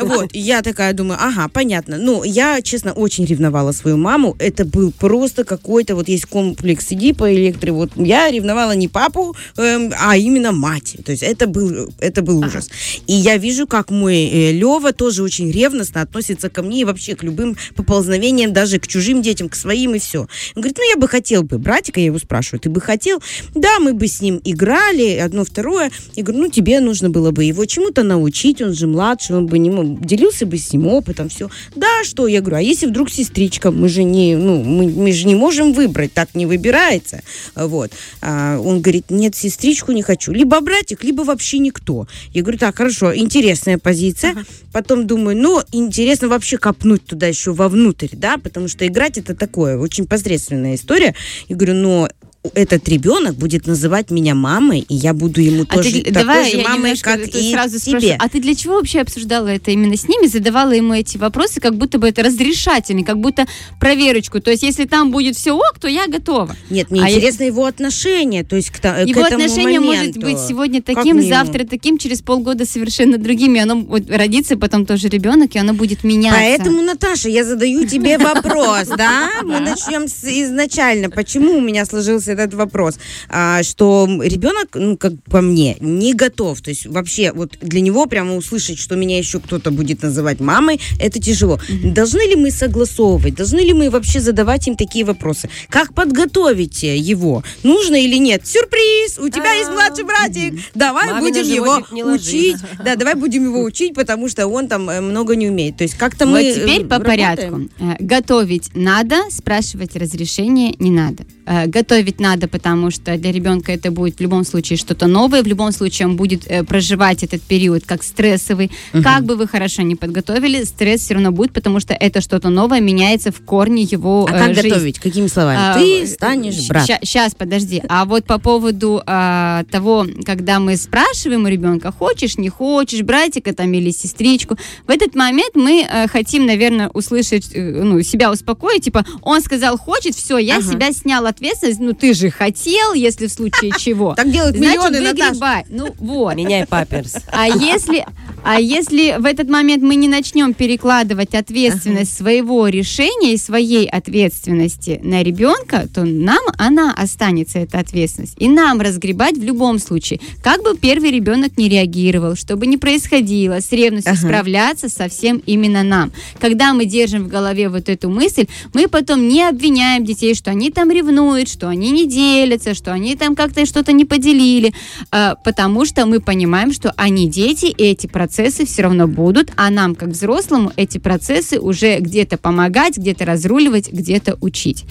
Вот, 0.00 0.30
я 0.32 0.62
такая 0.62 0.92
думаю, 0.92 1.18
ага, 1.20 1.48
понятно. 1.48 1.98
Ну, 1.98 2.24
я, 2.24 2.60
честно, 2.62 2.92
очень 2.92 3.24
ревновала 3.24 3.72
свою 3.72 3.96
маму. 3.96 4.36
Это 4.38 4.64
был 4.64 4.92
просто 4.92 5.44
какой-то, 5.44 5.94
вот 5.94 6.08
есть 6.08 6.26
комплекс 6.26 6.86
Эдипа, 6.90 7.32
электро. 7.34 7.72
Вот 7.72 7.90
я 7.96 8.30
ревновала 8.30 8.72
не 8.72 8.88
папу, 8.88 9.34
эм, 9.56 9.92
а 9.98 10.16
именно 10.16 10.52
мать. 10.52 10.96
То 11.04 11.12
есть 11.12 11.22
это 11.22 11.46
был, 11.46 11.92
это 11.98 12.22
был 12.22 12.38
ужас. 12.38 12.68
И 13.06 13.14
я 13.14 13.36
вижу, 13.36 13.66
как 13.66 13.90
мой 13.90 14.16
э, 14.16 14.52
Лева 14.52 14.92
тоже 14.92 15.22
очень 15.22 15.50
ревностно 15.50 16.02
относится 16.02 16.50
ко 16.50 16.62
мне 16.62 16.80
и 16.80 16.84
вообще 16.84 17.14
к 17.16 17.22
любым 17.22 17.56
поползновениям, 17.76 18.14
даже 18.52 18.78
к 18.78 18.86
чужим 18.86 19.22
детям, 19.22 19.48
к 19.48 19.54
своим 19.54 19.94
и 19.94 19.98
все. 19.98 20.20
Он 20.20 20.62
говорит, 20.62 20.78
ну 20.78 20.88
я 20.88 20.96
бы 20.96 21.08
хотел 21.08 21.42
бы 21.42 21.58
братика, 21.58 22.00
я 22.00 22.06
его 22.06 22.18
спрашиваю, 22.18 22.60
ты 22.60 22.70
бы 22.70 22.80
хотел? 22.80 23.22
Да, 23.54 23.78
мы 23.80 23.92
бы 23.92 24.06
с 24.06 24.20
ним 24.20 24.40
играли, 24.44 25.16
одно, 25.16 25.44
второе. 25.44 25.90
Я 26.14 26.22
говорю, 26.22 26.44
ну 26.44 26.50
тебе 26.50 26.80
нужно 26.80 27.10
было 27.10 27.30
бы 27.30 27.44
его 27.44 27.64
чему-то 27.66 28.02
научить, 28.02 28.62
он 28.62 28.74
же 28.74 28.86
младший, 28.86 29.36
он 29.36 29.46
бы 29.46 29.58
не 29.58 29.70
мог- 29.70 30.04
делился 30.04 30.46
бы 30.46 30.56
с 30.56 30.72
ним 30.72 30.86
опытом, 30.86 31.28
все. 31.28 31.50
Да, 31.74 32.04
что? 32.04 32.26
Я 32.26 32.40
говорю, 32.40 32.56
а 32.56 32.62
если 32.62 32.86
вдруг 32.86 33.10
сестричка, 33.10 33.70
мы 33.70 33.88
же 33.88 34.04
не, 34.04 34.36
ну, 34.36 34.62
мы, 34.62 34.88
мы 34.88 35.12
же 35.12 35.26
не 35.26 35.34
можем 35.34 35.72
выбрать, 35.72 36.12
так 36.12 36.34
не 36.34 36.46
выбирается. 36.46 37.22
Вот. 37.54 37.90
А 38.20 38.58
он 38.58 38.80
говорит, 38.80 39.10
нет, 39.10 39.34
сестричку 39.34 39.92
не 39.92 40.02
хочу. 40.02 40.32
Либо 40.32 40.60
братик, 40.60 41.04
либо 41.04 41.22
вообще 41.22 41.58
никто. 41.58 42.06
Я 42.32 42.42
говорю, 42.42 42.58
так, 42.58 42.76
хорошо, 42.76 43.14
интересная 43.14 43.78
позиция. 43.78 44.34
Потом 44.72 45.06
думаю, 45.06 45.36
ну, 45.36 45.62
интересно 45.72 46.28
вообще 46.28 46.58
копнуть 46.58 47.04
туда 47.04 47.26
еще 47.26 47.52
вовнутрь, 47.52 48.13
да, 48.14 48.38
потому 48.38 48.68
что 48.68 48.86
играть 48.86 49.18
это 49.18 49.34
такое, 49.34 49.76
очень 49.78 50.06
посредственная 50.06 50.74
история. 50.74 51.14
Я 51.48 51.56
говорю, 51.56 51.74
но 51.74 52.08
этот 52.52 52.86
ребенок 52.90 53.36
будет 53.36 53.66
называть 53.66 54.10
меня 54.10 54.34
мамой, 54.34 54.80
и 54.80 54.94
я 54.94 55.14
буду 55.14 55.40
ему 55.40 55.64
А 55.66 55.74
тоже 55.76 55.90
ты, 55.90 55.98
такой 56.02 56.12
давай 56.12 56.50
же 56.50 56.56
я 56.58 56.64
мамой, 56.64 56.78
немножко 56.90 57.16
как 57.16 57.28
и 57.28 57.52
сразу 57.52 57.80
тебе. 57.80 57.98
спрошу, 58.00 58.16
а 58.18 58.28
ты 58.28 58.40
для 58.40 58.54
чего 58.54 58.74
вообще 58.74 59.00
обсуждала 59.00 59.48
это 59.48 59.70
именно 59.70 59.96
с 59.96 60.06
ними, 60.06 60.26
задавала 60.26 60.72
ему 60.72 60.92
эти 60.92 61.16
вопросы, 61.16 61.60
как 61.60 61.74
будто 61.76 61.98
бы 61.98 62.06
это 62.08 62.22
разрешательный, 62.22 63.02
как 63.02 63.18
будто 63.18 63.46
проверочку, 63.80 64.40
то 64.40 64.50
есть 64.50 64.62
если 64.62 64.84
там 64.84 65.10
будет 65.10 65.36
все 65.36 65.52
ок, 65.52 65.78
то 65.80 65.88
я 65.88 66.06
готова. 66.06 66.54
Нет, 66.68 66.90
мне 66.90 67.02
А 67.02 67.08
я- 67.08 67.16
интересно 67.16 67.44
его 67.44 67.64
отношение, 67.64 68.44
то 68.44 68.56
есть 68.56 68.70
к, 68.70 68.78
та- 68.78 69.04
к 69.04 69.06
Его 69.08 69.22
этому 69.22 69.42
отношение 69.42 69.80
моменту. 69.80 70.20
может 70.20 70.36
быть 70.38 70.46
сегодня 70.46 70.82
таким, 70.82 71.22
завтра 71.26 71.64
таким, 71.64 71.96
через 71.96 72.20
полгода 72.20 72.66
совершенно 72.66 73.16
другим, 73.16 73.54
и 73.54 73.58
оно 73.58 73.76
вот 73.80 74.02
родится 74.10 74.58
потом 74.58 74.84
тоже 74.84 75.08
ребенок, 75.08 75.54
и 75.54 75.58
оно 75.58 75.72
будет 75.72 76.04
меняться. 76.04 76.38
Поэтому, 76.38 76.82
Наташа, 76.82 77.30
я 77.30 77.42
задаю 77.44 77.86
тебе 77.86 78.18
вопрос, 78.18 78.88
да? 78.98 79.30
Мы 79.42 79.60
начнем 79.60 80.04
изначально. 80.04 81.08
Почему 81.08 81.56
у 81.56 81.60
меня 81.62 81.86
сложился 81.86 82.33
этот 82.38 82.54
вопрос? 82.54 82.98
А, 83.28 83.62
что 83.62 84.08
ребенок, 84.22 84.68
ну, 84.74 84.96
как 84.96 85.12
по 85.30 85.40
мне, 85.40 85.76
не 85.80 86.14
готов. 86.14 86.60
То 86.60 86.70
есть 86.70 86.86
вообще 86.86 87.32
вот 87.32 87.56
для 87.60 87.80
него 87.80 88.06
прямо 88.06 88.36
услышать, 88.36 88.78
что 88.78 88.96
меня 88.96 89.18
еще 89.18 89.40
кто-то 89.40 89.70
будет 89.70 90.02
называть 90.02 90.40
мамой, 90.40 90.80
это 91.00 91.20
тяжело. 91.20 91.58
Должны 91.68 92.20
ли 92.28 92.36
мы 92.36 92.50
согласовывать? 92.50 93.34
Должны 93.34 93.60
ли 93.60 93.72
мы 93.72 93.90
вообще 93.90 94.20
задавать 94.20 94.66
им 94.68 94.76
такие 94.76 95.04
вопросы? 95.04 95.48
Как 95.68 95.94
подготовить 95.94 96.84
э, 96.84 96.96
его? 96.96 97.42
Нужно 97.62 97.96
или 97.96 98.16
нет? 98.16 98.46
Сюрприз! 98.46 99.18
У 99.18 99.28
тебя 99.28 99.52
есть 99.52 99.70
младший 99.70 100.04
братик! 100.04 100.60
Давай 100.74 101.20
будем 101.20 101.44
его 101.44 101.82
учить. 102.12 102.56
Да, 102.84 102.96
давай 102.96 103.14
будем 103.14 103.44
его 103.44 103.62
учить, 103.62 103.94
потому 103.94 104.28
что 104.28 104.46
он 104.46 104.68
там 104.68 104.90
э, 104.90 105.00
много 105.00 105.36
не 105.36 105.48
умеет. 105.48 105.76
То 105.76 105.84
есть 105.84 105.94
как-то 105.94 106.26
мы 106.26 106.52
теперь 106.52 106.82
э, 106.82 106.84
по 106.84 106.98
работаем. 106.98 107.70
порядку. 107.78 108.04
Готовить 108.04 108.70
надо, 108.74 109.16
спрашивать 109.30 109.96
разрешение 109.96 110.74
не 110.78 110.90
надо. 110.90 111.24
Готовить 111.66 112.20
надо, 112.24 112.48
потому 112.48 112.90
что 112.90 113.16
для 113.18 113.32
ребенка 113.32 113.70
это 113.72 113.90
будет 113.90 114.16
в 114.18 114.22
любом 114.22 114.44
случае 114.44 114.78
что-то 114.78 115.06
новое, 115.06 115.42
в 115.42 115.46
любом 115.46 115.72
случае 115.72 116.08
он 116.08 116.16
будет 116.16 116.46
э, 116.46 116.64
проживать 116.64 117.22
этот 117.22 117.42
период 117.42 117.82
как 117.86 118.02
стрессовый. 118.02 118.70
Как 119.02 119.24
бы 119.24 119.36
вы 119.36 119.46
хорошо 119.46 119.82
не 119.82 119.94
подготовили, 119.94 120.64
стресс 120.64 121.02
все 121.02 121.14
равно 121.14 121.32
будет, 121.32 121.52
потому 121.52 121.80
что 121.80 121.92
это 121.92 122.20
что-то 122.22 122.48
новое 122.48 122.80
меняется 122.80 123.30
в 123.30 123.40
корне 123.44 123.82
его 123.82 124.26
А 124.30 124.34
э, 124.34 124.38
как 124.38 124.54
жизни. 124.54 124.68
готовить? 124.70 124.98
Какими 124.98 125.26
словами? 125.26 125.58
А, 125.60 125.78
Ты 125.78 126.02
э, 126.02 126.06
станешь 126.06 126.66
брат. 126.68 126.86
Сейчас, 126.86 127.34
подожди. 127.34 127.82
А 127.88 128.04
вот 128.06 128.24
по 128.24 128.38
поводу 128.38 129.02
а, 129.06 129.64
того, 129.70 130.06
когда 130.24 130.60
мы 130.60 130.76
спрашиваем 130.76 131.44
у 131.44 131.48
ребенка, 131.48 131.92
хочешь, 131.92 132.38
не 132.38 132.48
хочешь, 132.48 133.02
братика 133.02 133.52
там 133.54 133.70
или 133.74 133.90
сестричку, 133.90 134.56
в 134.86 134.90
этот 134.90 135.14
момент 135.14 135.54
мы 135.54 135.82
э, 135.86 136.08
хотим, 136.08 136.46
наверное, 136.46 136.88
услышать, 136.94 137.50
э, 137.54 137.82
ну, 137.82 138.00
себя 138.02 138.32
успокоить, 138.32 138.84
типа, 138.84 139.04
он 139.20 139.42
сказал, 139.42 139.76
хочет, 139.76 140.14
все, 140.14 140.38
я 140.38 140.56
Ага. 140.56 140.72
себя 140.72 140.92
снял 140.92 141.26
ответственность, 141.26 141.80
ну, 141.80 141.92
ты 141.92 142.13
же 142.14 142.30
хотел, 142.30 142.94
если 142.94 143.26
в 143.26 143.32
случае 143.32 143.72
чего. 143.78 144.14
Так 144.14 144.30
делают 144.30 144.56
Значит, 144.56 144.72
миллионы, 144.76 145.00
Наташа. 145.00 145.28
выгребай. 145.30 145.64
Ну, 145.68 145.94
вот. 145.98 146.34
Меняй 146.34 146.66
паперс. 146.66 147.16
А 147.28 147.46
если, 147.48 148.06
А 148.44 148.60
если 148.60 149.16
в 149.18 149.24
этот 149.24 149.48
момент 149.48 149.82
мы 149.82 149.94
не 149.94 150.06
начнем 150.06 150.52
перекладывать 150.52 151.34
ответственность 151.34 152.14
своего 152.14 152.68
решения 152.68 153.32
и 153.32 153.38
своей 153.38 153.86
ответственности 153.86 155.00
на 155.02 155.22
ребенка, 155.22 155.88
то 155.92 156.04
нам 156.04 156.42
она 156.58 156.92
останется, 156.92 157.60
эта 157.60 157.78
ответственность. 157.78 158.34
И 158.38 158.46
нам 158.46 158.82
разгребать 158.82 159.38
в 159.38 159.42
любом 159.42 159.78
случае. 159.78 160.20
Как 160.42 160.62
бы 160.62 160.76
первый 160.76 161.10
ребенок 161.10 161.56
не 161.56 161.70
реагировал, 161.70 162.36
что 162.36 162.56
бы 162.56 162.66
ни 162.66 162.76
происходило, 162.76 163.60
с 163.60 163.72
ревностью 163.72 164.12
Ага. 164.12 164.20
справляться 164.20 164.90
со 164.90 165.08
всем 165.08 165.38
именно 165.46 165.82
нам. 165.82 166.12
Когда 166.38 166.74
мы 166.74 166.84
держим 166.84 167.24
в 167.24 167.28
голове 167.28 167.70
вот 167.70 167.88
эту 167.88 168.10
мысль, 168.10 168.46
мы 168.74 168.88
потом 168.88 169.26
не 169.26 169.42
обвиняем 169.42 170.04
детей, 170.04 170.34
что 170.34 170.50
они 170.50 170.70
там 170.70 170.90
ревнуют, 170.90 171.48
что 171.48 171.68
они 171.68 171.90
не 171.92 172.06
делятся, 172.06 172.74
что 172.74 172.92
они 172.92 173.16
там 173.16 173.36
как-то 173.36 173.64
что-то 173.64 173.92
не 173.92 174.04
поделили, 174.04 174.74
а, 175.10 175.34
потому 175.36 175.86
что 175.86 176.04
мы 176.04 176.20
понимаем, 176.20 176.74
что 176.74 176.92
они 176.98 177.26
дети, 177.26 177.66
и 177.66 177.82
эти 177.84 178.06
процессы 178.06 178.33
все 178.64 178.82
равно 178.82 179.06
будут, 179.06 179.52
а 179.56 179.70
нам, 179.70 179.94
как 179.94 180.10
взрослому, 180.10 180.72
эти 180.76 180.98
процессы 180.98 181.58
уже 181.58 181.98
где-то 181.98 182.36
помогать, 182.38 182.98
где-то 182.98 183.24
разруливать, 183.24 183.92
где-то 183.92 184.36
учить. 184.40 184.84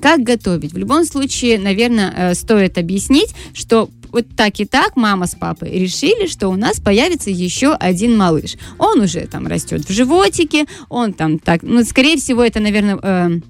Как 0.00 0.20
готовить? 0.20 0.72
В 0.72 0.78
любом 0.78 1.04
случае, 1.04 1.58
наверное, 1.58 2.12
э, 2.16 2.34
стоит 2.34 2.76
объяснить, 2.76 3.34
что 3.54 3.88
вот 4.10 4.26
так 4.36 4.60
и 4.60 4.64
так 4.64 4.96
мама 4.96 5.26
с 5.26 5.34
папой 5.34 5.70
решили, 5.78 6.26
что 6.26 6.48
у 6.48 6.56
нас 6.56 6.80
появится 6.80 7.30
еще 7.30 7.72
один 7.72 8.16
малыш. 8.16 8.56
Он 8.78 9.00
уже 9.00 9.26
там 9.26 9.46
растет 9.46 9.88
в 9.88 9.92
животике, 9.92 10.66
он 10.88 11.12
там 11.12 11.38
так, 11.38 11.62
ну, 11.62 11.82
скорее 11.84 12.16
всего, 12.18 12.44
это, 12.44 12.60
наверное, 12.60 12.98
э, 13.02 13.40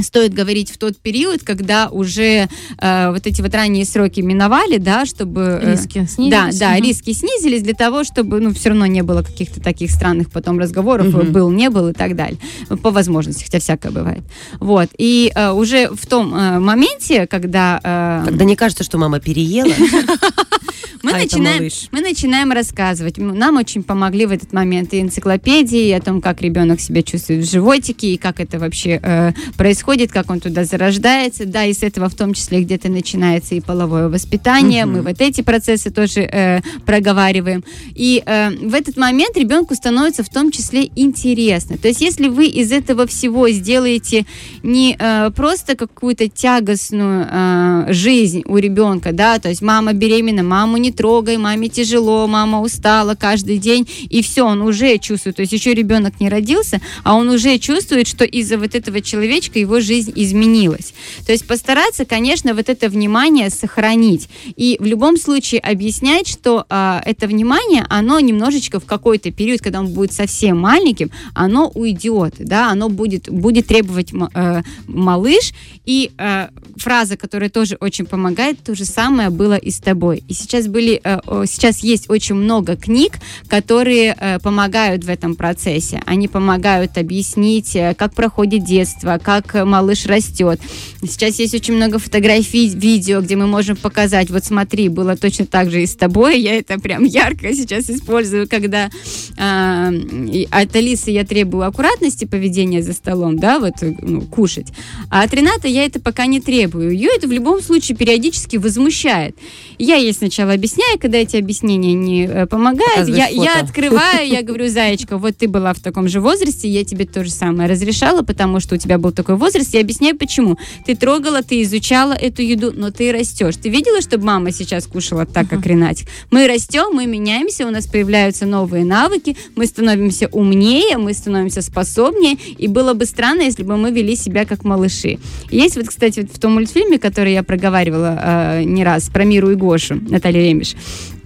стоит 0.00 0.32
говорить 0.34 0.70
в 0.70 0.78
тот 0.78 0.96
период, 0.98 1.42
когда 1.44 1.88
уже 1.88 2.48
э, 2.78 3.10
вот 3.10 3.26
эти 3.26 3.42
вот 3.42 3.54
ранние 3.54 3.84
сроки 3.84 4.20
миновали, 4.20 4.78
да, 4.78 5.04
чтобы... 5.06 5.60
э, 5.62 5.72
Риски 5.72 6.06
снизились. 6.06 6.30
да, 6.30 6.48
да, 6.68 6.74
Мгм. 6.74 6.82
риски 6.84 7.12
снизились 7.12 7.62
для 7.62 7.74
того, 7.74 8.04
чтобы, 8.04 8.40
ну, 8.40 8.52
все 8.52 8.70
равно 8.70 8.86
не 8.86 9.02
было 9.02 9.22
каких-то 9.22 9.60
таких 9.60 9.90
странных 9.90 10.30
потом 10.30 10.58
разговоров, 10.58 11.06
Мгм. 11.08 11.32
был, 11.32 11.50
не 11.50 11.70
был 11.70 11.88
и 11.88 11.92
так 11.92 12.16
далее. 12.16 12.38
По 12.82 12.90
возможности, 12.90 13.44
хотя 13.44 13.58
всякое 13.58 13.92
бывает. 13.92 14.22
Вот. 14.60 14.88
И 14.98 15.30
э, 15.34 15.50
уже 15.50 15.88
в 15.90 16.06
том 16.06 16.34
э, 16.34 16.58
моменте, 16.58 17.26
когда... 17.26 17.80
э, 17.82 18.22
Когда 18.28 18.44
не 18.44 18.56
кажется, 18.56 18.84
что 18.84 18.98
мама 18.98 19.20
переела. 19.20 19.72
мы, 21.02 21.12
А, 21.12 21.18
начинаем, 21.18 21.70
мы 21.90 22.00
начинаем 22.00 22.52
рассказывать. 22.52 23.18
Нам 23.18 23.56
очень 23.56 23.82
помогли 23.82 24.26
в 24.26 24.32
этот 24.32 24.52
момент 24.52 24.92
и 24.94 25.00
энциклопедии, 25.00 25.88
и 25.88 25.92
о 25.92 26.00
том, 26.00 26.20
как 26.20 26.40
ребенок 26.42 26.80
себя 26.80 27.02
чувствует 27.02 27.44
в 27.44 27.50
животике, 27.50 28.14
и 28.14 28.16
как 28.16 28.40
это 28.40 28.58
вообще 28.58 29.00
э, 29.02 29.32
происходит, 29.56 30.12
как 30.12 30.30
он 30.30 30.40
туда 30.40 30.64
зарождается. 30.64 31.44
Да, 31.46 31.64
и 31.64 31.72
с 31.72 31.82
этого 31.82 32.08
в 32.08 32.14
том 32.14 32.34
числе 32.34 32.62
где-то 32.62 32.88
начинается 32.88 33.54
и 33.54 33.60
половое 33.60 34.08
воспитание. 34.08 34.86
Мы 34.86 35.02
вот 35.02 35.20
эти 35.20 35.40
процессы 35.40 35.90
тоже 35.90 36.20
э, 36.20 36.60
проговариваем. 36.86 37.64
И 37.94 38.22
э, 38.24 38.50
в 38.50 38.74
этот 38.74 38.96
момент 38.96 39.36
ребенку 39.36 39.74
становится 39.74 40.22
в 40.22 40.28
том 40.28 40.50
числе 40.50 40.90
интересно. 40.94 41.78
То 41.78 41.88
есть 41.88 42.00
если 42.00 42.28
вы 42.28 42.46
из 42.46 42.70
этого 42.70 43.06
всего 43.06 43.48
сделаете 43.50 44.24
не 44.62 44.96
э, 44.98 45.30
просто 45.34 45.74
какую-то 45.74 46.28
тягостную 46.28 47.26
э, 47.28 47.86
жизнь 47.88 48.42
у 48.46 48.56
ребенка, 48.56 49.12
да, 49.12 49.38
то 49.38 49.48
есть 49.48 49.62
мама 49.62 49.92
беременна, 49.92 50.42
маму 50.42 50.76
не 50.76 50.91
трогай, 50.92 51.36
маме 51.36 51.68
тяжело, 51.68 52.26
мама 52.26 52.60
устала 52.60 53.14
каждый 53.14 53.58
день, 53.58 53.88
и 54.08 54.22
все, 54.22 54.44
он 54.44 54.62
уже 54.62 54.98
чувствует, 54.98 55.36
то 55.36 55.42
есть 55.42 55.52
еще 55.52 55.74
ребенок 55.74 56.20
не 56.20 56.28
родился, 56.28 56.80
а 57.04 57.14
он 57.14 57.28
уже 57.28 57.58
чувствует, 57.58 58.06
что 58.06 58.24
из-за 58.24 58.58
вот 58.58 58.74
этого 58.74 59.00
человечка 59.00 59.58
его 59.58 59.80
жизнь 59.80 60.12
изменилась. 60.14 60.94
То 61.26 61.32
есть 61.32 61.46
постараться, 61.46 62.04
конечно, 62.04 62.54
вот 62.54 62.68
это 62.68 62.88
внимание 62.88 63.50
сохранить. 63.50 64.28
И 64.56 64.76
в 64.80 64.84
любом 64.84 65.16
случае 65.16 65.60
объяснять, 65.60 66.26
что 66.28 66.66
а, 66.68 67.02
это 67.04 67.26
внимание, 67.26 67.84
оно 67.88 68.20
немножечко 68.20 68.80
в 68.80 68.84
какой-то 68.84 69.30
период, 69.30 69.60
когда 69.60 69.80
он 69.80 69.88
будет 69.88 70.12
совсем 70.12 70.58
маленьким, 70.58 71.10
оно 71.34 71.70
уйдет, 71.74 72.34
да, 72.38 72.70
оно 72.70 72.88
будет, 72.88 73.28
будет 73.28 73.66
требовать 73.66 74.12
э, 74.12 74.62
малыш. 74.86 75.52
И 75.84 76.12
э, 76.16 76.48
фраза, 76.76 77.16
которая 77.16 77.50
тоже 77.50 77.76
очень 77.80 78.06
помогает, 78.06 78.62
то 78.62 78.74
же 78.74 78.84
самое 78.84 79.30
было 79.30 79.56
и 79.56 79.70
с 79.70 79.78
тобой. 79.78 80.22
И 80.28 80.34
сейчас 80.34 80.66
были, 80.66 80.81
э, 80.90 81.18
о, 81.26 81.44
сейчас 81.46 81.80
есть 81.80 82.10
очень 82.10 82.34
много 82.34 82.76
книг, 82.76 83.14
которые 83.48 84.16
э, 84.18 84.38
помогают 84.38 85.04
в 85.04 85.08
этом 85.08 85.34
процессе. 85.34 86.02
Они 86.06 86.28
помогают 86.28 86.98
объяснить, 86.98 87.76
э, 87.76 87.94
как 87.94 88.14
проходит 88.14 88.64
детство, 88.64 89.20
как 89.22 89.54
э, 89.54 89.64
малыш 89.64 90.06
растет. 90.06 90.60
Сейчас 91.02 91.38
есть 91.38 91.54
очень 91.54 91.74
много 91.74 91.98
фотографий, 91.98 92.68
видео, 92.68 93.20
где 93.20 93.36
мы 93.36 93.46
можем 93.46 93.76
показать, 93.76 94.30
вот 94.30 94.44
смотри, 94.44 94.88
было 94.88 95.16
точно 95.16 95.46
так 95.46 95.70
же 95.70 95.82
и 95.82 95.86
с 95.86 95.94
тобой. 95.94 96.40
Я 96.40 96.56
это 96.56 96.78
прям 96.78 97.04
ярко 97.04 97.52
сейчас 97.54 97.88
использую, 97.90 98.48
когда 98.48 98.90
и 99.38 100.48
от 100.50 100.76
Алисы 100.76 101.10
я 101.10 101.24
требую 101.24 101.66
аккуратности 101.66 102.24
поведения 102.24 102.82
за 102.82 102.92
столом, 102.92 103.38
да, 103.38 103.58
вот 103.58 103.74
ну, 103.80 104.22
кушать. 104.22 104.68
А 105.10 105.22
от 105.22 105.34
Рената 105.34 105.68
я 105.68 105.84
это 105.84 106.00
пока 106.00 106.26
не 106.26 106.40
требую. 106.40 106.90
Ее 106.90 107.10
это 107.14 107.28
в 107.28 107.32
любом 107.32 107.60
случае 107.62 107.96
периодически 107.96 108.56
возмущает. 108.56 109.36
Я 109.78 109.96
ей 109.96 110.12
сначала 110.12 110.52
объясняю, 110.52 110.71
когда 111.00 111.18
эти 111.18 111.36
объяснения 111.36 111.94
не 111.94 112.26
э, 112.26 112.46
помогают, 112.46 113.08
я, 113.08 113.28
я 113.28 113.60
открываю, 113.60 114.26
я 114.26 114.42
говорю, 114.42 114.68
зайчка, 114.68 115.18
вот 115.18 115.36
ты 115.36 115.48
была 115.48 115.72
в 115.72 115.80
таком 115.80 116.08
же 116.08 116.20
возрасте, 116.20 116.68
я 116.68 116.84
тебе 116.84 117.04
то 117.04 117.24
же 117.24 117.30
самое 117.30 117.68
разрешала, 117.68 118.22
потому 118.22 118.60
что 118.60 118.74
у 118.74 118.78
тебя 118.78 118.98
был 118.98 119.12
такой 119.12 119.36
возраст. 119.36 119.74
Я 119.74 119.80
объясняю, 119.80 120.16
почему. 120.16 120.58
Ты 120.86 120.94
трогала, 120.94 121.42
ты 121.42 121.62
изучала 121.62 122.12
эту 122.12 122.42
еду, 122.42 122.72
но 122.74 122.90
ты 122.90 123.12
растешь. 123.12 123.56
Ты 123.56 123.68
видела, 123.68 124.00
чтобы 124.00 124.24
мама 124.24 124.52
сейчас 124.52 124.86
кушала 124.86 125.26
так, 125.26 125.48
как 125.48 125.66
Ренатик? 125.66 126.08
Мы 126.30 126.46
растем, 126.46 126.94
мы 126.94 127.06
меняемся, 127.06 127.66
у 127.66 127.70
нас 127.70 127.86
появляются 127.86 128.46
новые 128.46 128.84
навыки, 128.84 129.36
мы 129.56 129.66
становимся 129.66 130.28
умнее, 130.28 130.96
мы 130.98 131.12
становимся 131.14 131.62
способнее, 131.62 132.36
и 132.58 132.68
было 132.68 132.94
бы 132.94 133.04
странно, 133.06 133.42
если 133.42 133.62
бы 133.62 133.76
мы 133.76 133.90
вели 133.90 134.16
себя 134.16 134.44
как 134.44 134.64
малыши. 134.64 135.18
Есть 135.50 135.76
вот, 135.76 135.88
кстати, 135.88 136.20
вот 136.20 136.30
в 136.30 136.38
том 136.38 136.54
мультфильме, 136.54 136.98
который 136.98 137.32
я 137.32 137.42
проговаривала 137.42 138.18
э, 138.22 138.64
не 138.64 138.84
раз, 138.84 139.08
про 139.08 139.24
Миру 139.24 139.50
и 139.50 139.54
Гошу, 139.54 139.96
Наталья 139.96 140.42
Ремеш, 140.42 140.61
Э, 140.62 141.21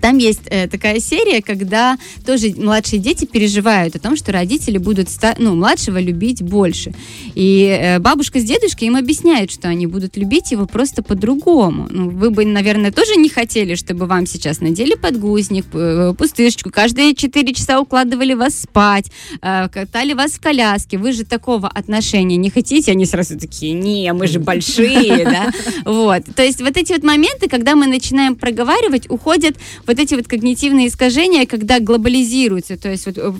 Там 0.00 0.18
есть 0.18 0.42
э, 0.46 0.68
такая 0.68 1.00
серия, 1.00 1.42
когда 1.42 1.96
тоже 2.26 2.52
младшие 2.56 3.00
дети 3.00 3.24
переживают 3.24 3.96
о 3.96 3.98
том, 3.98 4.16
что 4.16 4.32
родители 4.32 4.78
будут 4.78 5.08
ну, 5.38 5.54
младшего 5.54 5.98
любить 5.98 6.42
больше. 6.42 6.92
И 7.34 7.64
э, 7.64 7.98
бабушка 7.98 8.38
с 8.38 8.44
дедушкой 8.44 8.88
им 8.88 8.96
объясняют, 8.96 9.50
что 9.50 9.68
они 9.68 9.86
будут 9.86 10.16
любить 10.16 10.52
его 10.52 10.66
просто 10.66 11.02
по-другому. 11.02 11.88
Ну, 11.90 12.10
вы 12.10 12.30
бы, 12.30 12.44
наверное, 12.44 12.92
тоже 12.92 13.16
не 13.16 13.28
хотели, 13.28 13.74
чтобы 13.74 14.06
вам 14.06 14.26
сейчас 14.26 14.60
надели 14.60 14.94
подгузник, 14.94 15.64
э, 15.72 16.14
пустышечку, 16.16 16.70
каждые 16.70 17.14
4 17.14 17.54
часа 17.54 17.80
укладывали 17.80 18.34
вас 18.34 18.60
спать, 18.60 19.10
катали 19.40 20.12
вас 20.12 20.32
в 20.32 20.40
коляске. 20.40 20.98
Вы 20.98 21.12
же 21.12 21.24
такого 21.24 21.68
отношения 21.68 22.36
не 22.36 22.50
хотите? 22.50 22.92
Они 22.92 23.06
сразу 23.06 23.38
такие, 23.38 23.72
не, 23.72 24.12
мы 24.12 24.26
же 24.26 24.38
большие, 24.38 25.24
да? 25.24 25.50
Вот. 25.84 26.24
То 26.36 26.42
есть 26.42 26.60
вот 26.60 26.76
эти 26.76 26.92
вот 26.92 27.02
моменты, 27.02 27.48
когда 27.48 27.74
мы 27.74 27.86
начинаем 27.86 28.36
проговаривать, 28.36 29.10
уходят 29.10 29.56
вот 29.86 29.98
эти 29.98 30.14
вот 30.14 30.26
когнитивные 30.28 30.88
искажения, 30.88 31.46
когда 31.46 31.80
глобализируются, 31.80 32.76
то 32.76 32.90
есть 32.90 33.06
вот 33.06 33.18
э, 33.18 33.32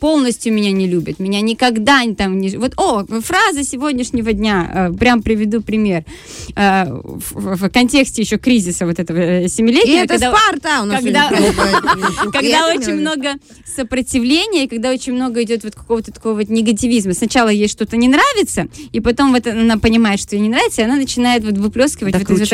полностью 0.00 0.52
меня 0.52 0.72
не 0.72 0.86
любят, 0.88 1.18
меня 1.18 1.40
никогда 1.40 2.04
не 2.04 2.14
там 2.14 2.38
не... 2.40 2.56
Вот, 2.56 2.74
о, 2.76 3.04
фраза 3.22 3.64
сегодняшнего 3.64 4.32
дня, 4.32 4.88
э, 4.92 4.96
прям 4.98 5.22
приведу 5.22 5.62
пример. 5.62 6.04
Э, 6.56 6.84
В, 6.88 7.68
контексте 7.70 8.22
еще 8.22 8.38
кризиса 8.38 8.86
вот 8.86 8.98
этого 8.98 9.18
э, 9.18 9.46
И 9.46 9.90
это 10.04 10.14
когда- 10.14 10.32
Спарта 10.34 10.82
у 10.82 10.86
нас. 10.86 11.02
когда- 11.02 11.30
когда 12.32 12.68
очень 12.68 12.94
много 12.94 13.34
сопротивления, 13.64 14.64
и 14.64 14.68
когда 14.68 14.90
очень 14.90 15.12
много 15.14 15.42
идет 15.42 15.64
вот 15.64 15.74
какого-то 15.74 16.12
такого 16.12 16.34
вот 16.34 16.48
негативизма. 16.48 17.14
Сначала 17.14 17.48
ей 17.48 17.68
что-то 17.68 17.96
не 17.96 18.08
нравится, 18.08 18.68
и 18.92 19.00
потом 19.00 19.32
вот 19.32 19.46
она 19.46 19.78
понимает, 19.78 20.20
что 20.20 20.36
ей 20.36 20.42
не 20.42 20.48
нравится, 20.48 20.82
и 20.82 20.84
она 20.84 20.96
начинает 20.96 21.44
вот 21.44 21.56
выплескивать 21.58 22.14
вот 22.14 22.22
эту 22.22 22.32
вот 22.32 22.48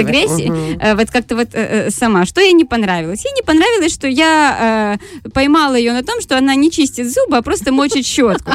э, 0.80 0.94
вот 0.96 1.10
как-то 1.10 1.36
вот 1.36 1.48
сама. 1.94 2.26
Что 2.26 2.40
ей 2.40 2.52
не 2.52 2.64
понравилось? 2.64 3.13
Ей 3.22 3.32
не 3.34 3.42
понравилось, 3.42 3.92
что 3.92 4.08
я 4.08 4.98
э, 5.24 5.30
поймала 5.30 5.74
ее 5.74 5.92
на 5.92 6.02
том, 6.02 6.20
что 6.20 6.38
она 6.38 6.54
не 6.54 6.70
чистит 6.70 7.12
зубы, 7.12 7.36
а 7.36 7.42
просто 7.42 7.72
мочит 7.72 8.06
щетку. 8.06 8.52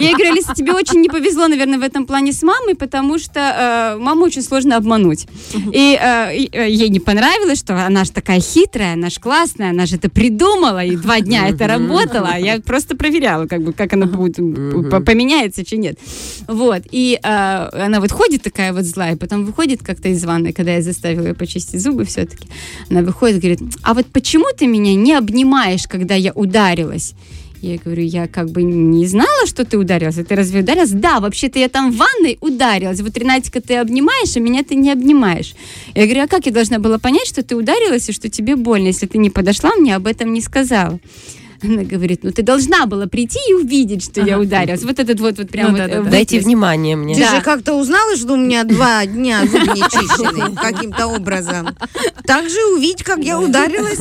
Я 0.00 0.08
ей 0.08 0.14
говорю, 0.14 0.32
Алиса, 0.32 0.54
тебе 0.54 0.72
очень 0.72 1.00
не 1.00 1.08
повезло, 1.08 1.48
наверное, 1.48 1.78
в 1.78 1.82
этом 1.82 2.06
плане 2.06 2.32
с 2.32 2.42
мамой, 2.42 2.74
потому 2.74 3.18
что 3.18 3.40
э, 3.40 3.98
маму 3.98 4.24
очень 4.24 4.42
сложно 4.42 4.76
обмануть. 4.76 5.26
И 5.72 5.98
э, 6.00 6.46
э, 6.52 6.70
ей 6.70 6.88
не 6.88 7.00
понравилось, 7.00 7.58
что 7.58 7.74
она 7.86 8.04
же 8.04 8.12
такая 8.12 8.40
хитрая, 8.40 8.94
она 8.94 9.10
же 9.10 9.20
классная, 9.20 9.70
она 9.70 9.86
же 9.86 9.96
это 9.96 10.08
придумала, 10.08 10.84
и 10.84 10.96
два 10.96 11.20
дня 11.20 11.48
это 11.48 11.66
работало. 11.66 12.28
а 12.32 12.38
Я 12.38 12.60
просто 12.60 12.96
проверяла, 12.96 13.46
как 13.46 13.62
бы, 13.62 13.72
как 13.72 13.92
она 13.92 14.06
будет, 14.06 14.36
поменяется, 14.36 15.64
чи 15.64 15.76
нет. 15.76 15.98
Вот. 16.46 16.82
И 16.90 17.18
э, 17.22 17.68
она 17.72 18.00
вот 18.00 18.12
ходит 18.12 18.42
такая 18.42 18.72
вот 18.72 18.84
злая, 18.84 19.16
потом 19.16 19.44
выходит 19.44 19.82
как-то 19.82 20.08
из 20.08 20.24
ванной, 20.24 20.52
когда 20.52 20.74
я 20.74 20.82
заставила 20.82 21.28
ее 21.28 21.34
почистить 21.34 21.80
зубы 21.80 22.04
все-таки. 22.04 22.48
Она 22.90 23.02
выходит 23.02 23.36
и 23.36 23.40
говорит, 23.40 23.60
а 23.82 23.94
вот 23.94 23.99
почему 24.06 24.46
ты 24.56 24.66
меня 24.66 24.94
не 24.94 25.14
обнимаешь, 25.14 25.86
когда 25.86 26.14
я 26.14 26.32
ударилась? 26.32 27.14
Я 27.62 27.76
говорю, 27.76 28.02
я 28.02 28.26
как 28.26 28.50
бы 28.50 28.62
не 28.62 29.06
знала, 29.06 29.46
что 29.46 29.66
ты 29.66 29.76
ударилась. 29.76 30.14
Ты 30.14 30.34
разве 30.34 30.60
ударилась? 30.60 30.92
Да, 30.92 31.20
вообще-то 31.20 31.58
я 31.58 31.68
там 31.68 31.92
в 31.92 31.96
ванной 31.96 32.38
ударилась. 32.40 33.00
Вот 33.02 33.16
Ренатика 33.18 33.60
ты 33.60 33.76
обнимаешь, 33.76 34.34
а 34.34 34.40
меня 34.40 34.64
ты 34.64 34.76
не 34.76 34.90
обнимаешь. 34.90 35.54
Я 35.94 36.04
говорю, 36.04 36.22
а 36.22 36.26
как 36.26 36.46
я 36.46 36.52
должна 36.52 36.78
была 36.78 36.98
понять, 36.98 37.26
что 37.26 37.42
ты 37.42 37.54
ударилась 37.54 38.08
и 38.08 38.12
что 38.12 38.30
тебе 38.30 38.56
больно, 38.56 38.86
если 38.86 39.06
ты 39.06 39.18
не 39.18 39.28
подошла, 39.28 39.74
мне 39.76 39.94
об 39.94 40.06
этом 40.06 40.32
не 40.32 40.40
сказала? 40.40 40.98
Она 41.62 41.82
говорит, 41.84 42.20
ну 42.22 42.30
ты 42.32 42.42
должна 42.42 42.86
была 42.86 43.06
прийти 43.06 43.38
и 43.50 43.54
увидеть, 43.54 44.04
что 44.04 44.20
я 44.22 44.38
ударилась. 44.38 44.82
Вот 44.82 44.98
этот 44.98 45.20
вот, 45.20 45.38
вот 45.38 45.48
прям 45.50 45.66
Ну 45.66 45.72
вот, 45.72 45.78
да, 45.78 45.86
да, 45.88 45.94
э, 45.94 46.02
да. 46.02 46.10
Дайте 46.10 46.36
выплеск. 46.36 46.46
внимание 46.46 46.96
мне. 46.96 47.14
Ты 47.14 47.20
Да. 47.20 47.36
же 47.36 47.42
как-то 47.42 47.74
узнала, 47.74 48.16
что 48.16 48.32
у 48.34 48.36
меня 48.36 48.64
два 48.64 49.04
дня 49.06 49.42
зубы 49.46 49.66
не 49.66 49.82
чищены 49.82 50.56
каким-то 50.56 51.06
образом. 51.08 51.68
Так 52.24 52.48
же 52.48 52.58
увидеть, 52.76 53.02
как 53.02 53.18
я 53.18 53.40
ударилась. 53.40 53.98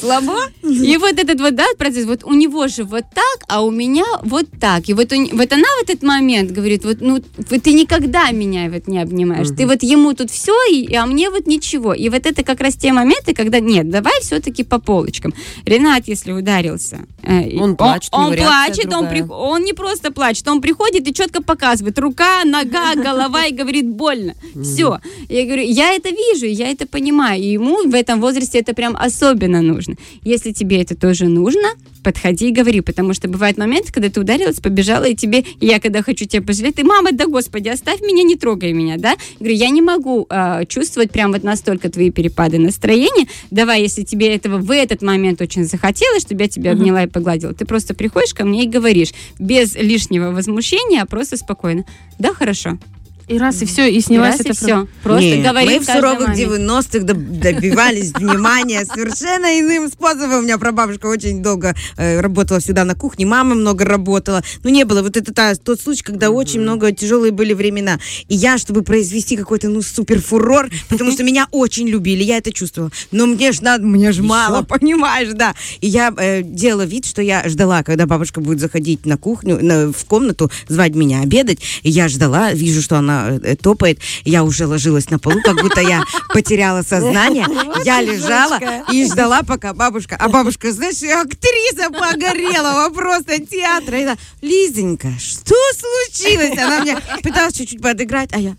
Слабо? 0.00 0.36
И 0.62 0.96
вот 0.98 1.18
этот 1.18 1.40
вот, 1.40 1.54
да, 1.54 1.64
процесс, 1.78 2.04
вот 2.06 2.24
у 2.24 2.32
него 2.34 2.68
же 2.68 2.84
вот 2.84 3.04
так, 3.14 3.44
а 3.48 3.62
у 3.62 3.70
меня 3.70 4.04
вот 4.22 4.46
так. 4.60 4.88
И 4.88 4.94
вот, 4.94 5.12
вот 5.12 5.52
она 5.52 5.68
в 5.80 5.82
этот 5.82 6.02
момент 6.02 6.50
говорит, 6.50 6.84
вот, 6.84 6.98
ну, 7.00 7.22
вот 7.50 7.62
ты 7.62 7.72
никогда 7.72 8.30
меня 8.30 8.70
вот 8.70 8.86
не 8.86 9.00
обнимаешь. 9.00 9.48
Ты 9.56 9.66
вот 9.66 9.82
ему 9.82 10.14
тут 10.14 10.30
все, 10.30 10.54
и, 10.70 10.94
а 10.94 11.06
мне 11.06 11.30
вот 11.30 11.46
ничего. 11.46 11.94
И 11.94 12.08
вот 12.08 12.26
это 12.26 12.42
как 12.42 12.60
раз 12.60 12.74
те 12.76 12.92
моменты, 12.92 13.34
когда, 13.34 13.60
нет, 13.60 13.88
давай 13.90 14.20
все-таки 14.20 14.64
по 14.64 14.78
полочкам. 14.78 15.32
Ренат, 15.64 16.06
если 16.06 16.32
ударился, 16.32 16.83
э, 16.92 17.48
и 17.48 17.58
Он 17.58 17.76
плачет, 17.76 18.10
он, 18.12 18.32
реакция 18.34 18.88
плачет, 18.88 18.92
он, 18.94 19.04
прих- 19.06 19.30
он 19.30 19.62
не 19.64 19.72
просто 19.72 20.10
плачет, 20.12 20.48
он 20.48 20.60
приходит 20.60 21.08
и 21.08 21.14
четко 21.14 21.42
показывает, 21.42 21.98
рука, 21.98 22.44
нога, 22.44 22.94
голова, 23.08 23.46
и 23.46 23.52
говорит, 23.52 23.88
больно. 23.88 24.34
Все. 24.62 24.98
Я 25.28 25.44
говорю, 25.44 25.62
я 25.62 25.94
это 25.94 26.10
вижу, 26.10 26.46
я 26.46 26.70
это 26.70 26.86
понимаю. 26.86 27.42
И 27.42 27.52
ему 27.52 27.88
в 27.88 27.94
этом 27.94 28.20
возрасте 28.20 28.58
это 28.58 28.74
прям 28.74 28.96
особенно 28.96 29.62
нужно. 29.62 29.94
Если 30.22 30.52
тебе 30.52 30.82
это 30.82 30.96
тоже 30.96 31.26
нужно, 31.26 31.68
подходи 32.04 32.50
и 32.50 32.52
говори, 32.52 32.80
потому 32.80 33.14
что 33.14 33.26
бывают 33.26 33.58
моменты, 33.58 33.92
когда 33.92 34.08
ты 34.08 34.20
ударилась, 34.20 34.60
побежала, 34.60 35.04
и 35.04 35.16
тебе, 35.16 35.44
я 35.60 35.80
когда 35.80 36.02
хочу 36.02 36.26
тебя 36.26 36.42
пожалеть, 36.42 36.76
ты, 36.76 36.84
мама, 36.84 37.10
да 37.12 37.26
господи, 37.26 37.68
оставь 37.68 38.00
меня, 38.00 38.22
не 38.22 38.36
трогай 38.36 38.72
меня, 38.72 38.96
да? 38.98 39.16
Говорю, 39.40 39.56
я 39.56 39.70
не 39.70 39.82
могу 39.82 40.26
а, 40.28 40.64
чувствовать 40.66 41.10
прям 41.10 41.32
вот 41.32 41.42
настолько 41.42 41.90
твои 41.90 42.10
перепады 42.10 42.58
настроения. 42.58 43.26
Давай, 43.50 43.82
если 43.82 44.04
тебе 44.04 44.34
этого 44.34 44.58
в 44.58 44.70
этот 44.70 45.02
момент 45.02 45.40
очень 45.40 45.64
захотелось, 45.64 46.22
чтобы 46.22 46.42
я 46.42 46.48
тебя 46.48 46.72
обняла 46.72 47.02
и 47.02 47.06
погладила, 47.06 47.54
ты 47.54 47.64
просто 47.64 47.94
приходишь 47.94 48.34
ко 48.34 48.44
мне 48.44 48.64
и 48.64 48.68
говоришь 48.68 49.12
без 49.38 49.74
лишнего 49.74 50.30
возмущения, 50.30 51.02
а 51.02 51.06
просто 51.06 51.36
спокойно. 51.36 51.84
Да, 52.18 52.34
хорошо. 52.34 52.78
И 53.26 53.38
раз, 53.38 53.62
и 53.62 53.64
все, 53.66 53.86
и 53.90 53.96
И 53.96 54.00
снялась 54.00 54.32
раз, 54.38 54.40
и 54.40 54.44
это 54.50 54.54
все. 54.54 54.86
Просто 55.02 55.22
Не, 55.22 55.42
говорим 55.42 55.72
мы 55.72 55.80
в 55.80 55.84
суровых 55.86 56.28
маме. 56.28 56.42
90-х 56.44 56.98
доб- 56.98 57.38
добивались 57.40 58.12
внимания 58.14 58.84
совершенно 58.84 59.58
иным 59.58 59.88
способом. 59.90 60.40
У 60.40 60.42
меня 60.42 60.58
прабабушка 60.58 61.06
очень 61.06 61.42
долго 61.42 61.74
э, 61.96 62.20
работала 62.20 62.60
всегда 62.60 62.84
на 62.84 62.94
кухне, 62.94 63.24
мама 63.24 63.54
много 63.54 63.84
работала. 63.86 64.42
Ну, 64.62 64.70
не 64.70 64.84
было. 64.84 65.00
Вот 65.02 65.16
это 65.16 65.32
та- 65.32 65.54
тот 65.54 65.80
случай, 65.80 66.02
когда 66.02 66.28
очень 66.30 66.60
много 66.60 66.92
тяжелые 66.92 67.32
были 67.32 67.54
времена. 67.54 67.98
И 68.28 68.34
я, 68.34 68.58
чтобы 68.58 68.82
произвести 68.82 69.36
какой-то, 69.36 69.68
ну, 69.68 69.80
супер 69.80 70.20
фурор, 70.20 70.68
потому 70.90 71.10
что 71.12 71.22
меня 71.22 71.48
очень 71.50 71.88
любили, 71.88 72.22
я 72.22 72.36
это 72.38 72.52
чувствовала. 72.52 72.90
Но 73.10 73.24
мне 73.26 73.52
ж 73.52 73.60
надо, 73.62 73.86
мне 73.86 74.12
ж 74.12 74.20
мало, 74.20 74.62
понимаешь, 74.62 75.30
да. 75.32 75.54
И 75.80 75.86
я 75.88 76.12
э, 76.16 76.42
делала 76.42 76.84
вид, 76.84 77.06
что 77.06 77.22
я 77.22 77.48
ждала, 77.48 77.82
когда 77.82 78.04
бабушка 78.06 78.40
будет 78.40 78.60
заходить 78.60 79.06
на 79.06 79.16
кухню, 79.16 79.58
на- 79.64 79.92
в 79.92 80.04
комнату, 80.04 80.50
звать 80.68 80.94
меня 80.94 81.20
обедать. 81.22 81.58
И 81.82 81.90
я 81.90 82.08
ждала, 82.08 82.52
вижу, 82.52 82.82
что 82.82 82.96
она 82.98 83.13
э, 83.42 83.56
топает. 83.56 84.00
Я 84.24 84.44
уже 84.44 84.66
ложилась 84.66 85.10
на 85.10 85.18
полу, 85.18 85.40
как 85.42 85.60
будто 85.60 85.80
я 85.80 86.02
потеряла 86.32 86.82
сознание. 86.82 87.46
Я 87.84 88.00
лежала 88.00 88.58
и 88.90 89.04
ждала, 89.06 89.42
пока 89.42 89.72
бабушка... 89.74 90.16
А 90.18 90.28
бабушка, 90.28 90.72
знаешь, 90.72 91.02
актриса 91.02 91.90
погорелого 91.90 92.90
просто 92.90 93.38
театра. 93.38 93.98
И 93.98 94.02
она, 94.04 94.16
Лизонька, 94.42 95.12
что 95.18 95.54
случилось? 95.76 96.58
Она 96.58 96.80
мне 96.80 96.98
пыталась 97.22 97.54
чуть-чуть 97.54 97.82
подыграть, 97.82 98.30
а 98.32 98.38
я... 98.38 98.56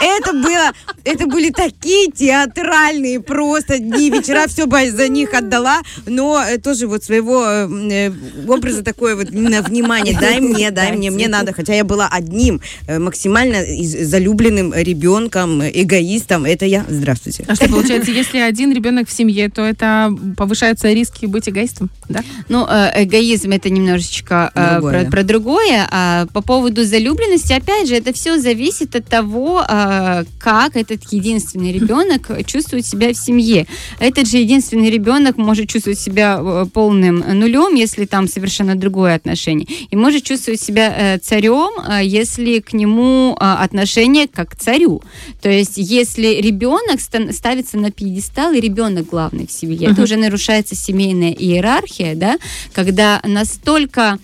Это 0.00 0.32
было, 0.32 0.72
это 1.04 1.26
были 1.26 1.50
такие 1.50 2.10
театральные 2.10 3.20
просто 3.20 3.78
дни, 3.78 4.10
вечера, 4.10 4.46
все 4.46 4.66
бы 4.66 4.90
за 4.90 5.08
них 5.08 5.34
отдала, 5.34 5.80
но 6.06 6.40
э, 6.40 6.58
тоже 6.58 6.86
вот 6.86 7.02
своего 7.02 7.44
э, 7.44 7.68
э, 7.90 8.12
образа 8.46 8.82
такое 8.82 9.16
вот 9.16 9.30
именно 9.30 9.62
внимание, 9.62 10.16
дай 10.18 10.40
мне, 10.40 10.70
дай 10.70 10.92
мне, 10.92 11.10
мне 11.10 11.28
надо, 11.28 11.52
хотя 11.52 11.74
я 11.74 11.84
была 11.84 12.08
одним 12.08 12.60
максимально 12.86 13.64
залюбленным 13.64 14.72
ребенком, 14.74 15.62
эгоистом, 15.62 16.44
это 16.44 16.64
я, 16.64 16.84
здравствуйте. 16.88 17.44
А 17.48 17.54
что 17.54 17.68
получается, 17.68 18.12
если 18.12 18.38
один 18.38 18.72
ребенок 18.72 19.08
в 19.08 19.12
семье, 19.12 19.48
то 19.48 19.62
это 19.62 20.14
повышаются 20.36 20.92
риски 20.92 21.26
быть 21.26 21.48
эгоистом, 21.48 21.90
да? 22.08 22.22
Ну, 22.48 22.64
эгоизм 22.64 23.50
это 23.50 23.70
немножечко 23.70 24.52
Другое. 24.54 25.04
про, 25.04 25.10
про 25.10 25.22
другое. 25.22 25.88
А 25.90 26.26
по 26.32 26.40
поводу 26.42 26.84
залюбленности, 26.84 27.52
опять 27.52 27.88
же, 27.88 27.94
это 27.94 28.12
все 28.12 28.38
зависит 28.38 28.67
от 28.96 29.06
того, 29.06 29.64
э, 29.66 30.24
как 30.38 30.76
этот 30.76 31.04
единственный 31.12 31.72
ребенок 31.72 32.30
чувствует 32.46 32.86
себя 32.86 33.12
в 33.12 33.16
семье. 33.16 33.66
Этот 33.98 34.28
же 34.28 34.38
единственный 34.38 34.90
ребенок 34.90 35.36
может 35.36 35.68
чувствовать 35.68 35.98
себя 35.98 36.40
э, 36.40 36.66
полным 36.72 37.24
нулем, 37.38 37.74
если 37.74 38.04
там 38.04 38.28
совершенно 38.28 38.74
другое 38.74 39.14
отношение. 39.14 39.66
И 39.90 39.96
может 39.96 40.24
чувствовать 40.24 40.60
себя 40.60 40.94
э, 40.96 41.18
царем, 41.18 41.70
э, 41.80 42.04
если 42.04 42.60
к 42.60 42.72
нему 42.72 43.36
отношение 43.38 44.26
как 44.26 44.50
к 44.50 44.56
царю. 44.56 45.02
То 45.42 45.50
есть, 45.50 45.74
если 45.76 46.40
ребенок 46.40 47.00
ставится 47.00 47.78
на 47.78 47.90
пьедестал, 47.90 48.52
и 48.52 48.60
ребенок 48.60 49.06
главный 49.06 49.46
в 49.46 49.52
семье, 49.52 49.88
это 49.90 50.02
уже 50.02 50.16
нарушается 50.16 50.74
семейная 50.74 51.32
иерархия, 51.32 52.14
да, 52.14 52.38
когда 52.72 53.20
настолько 53.24 53.98
а, 54.08 54.18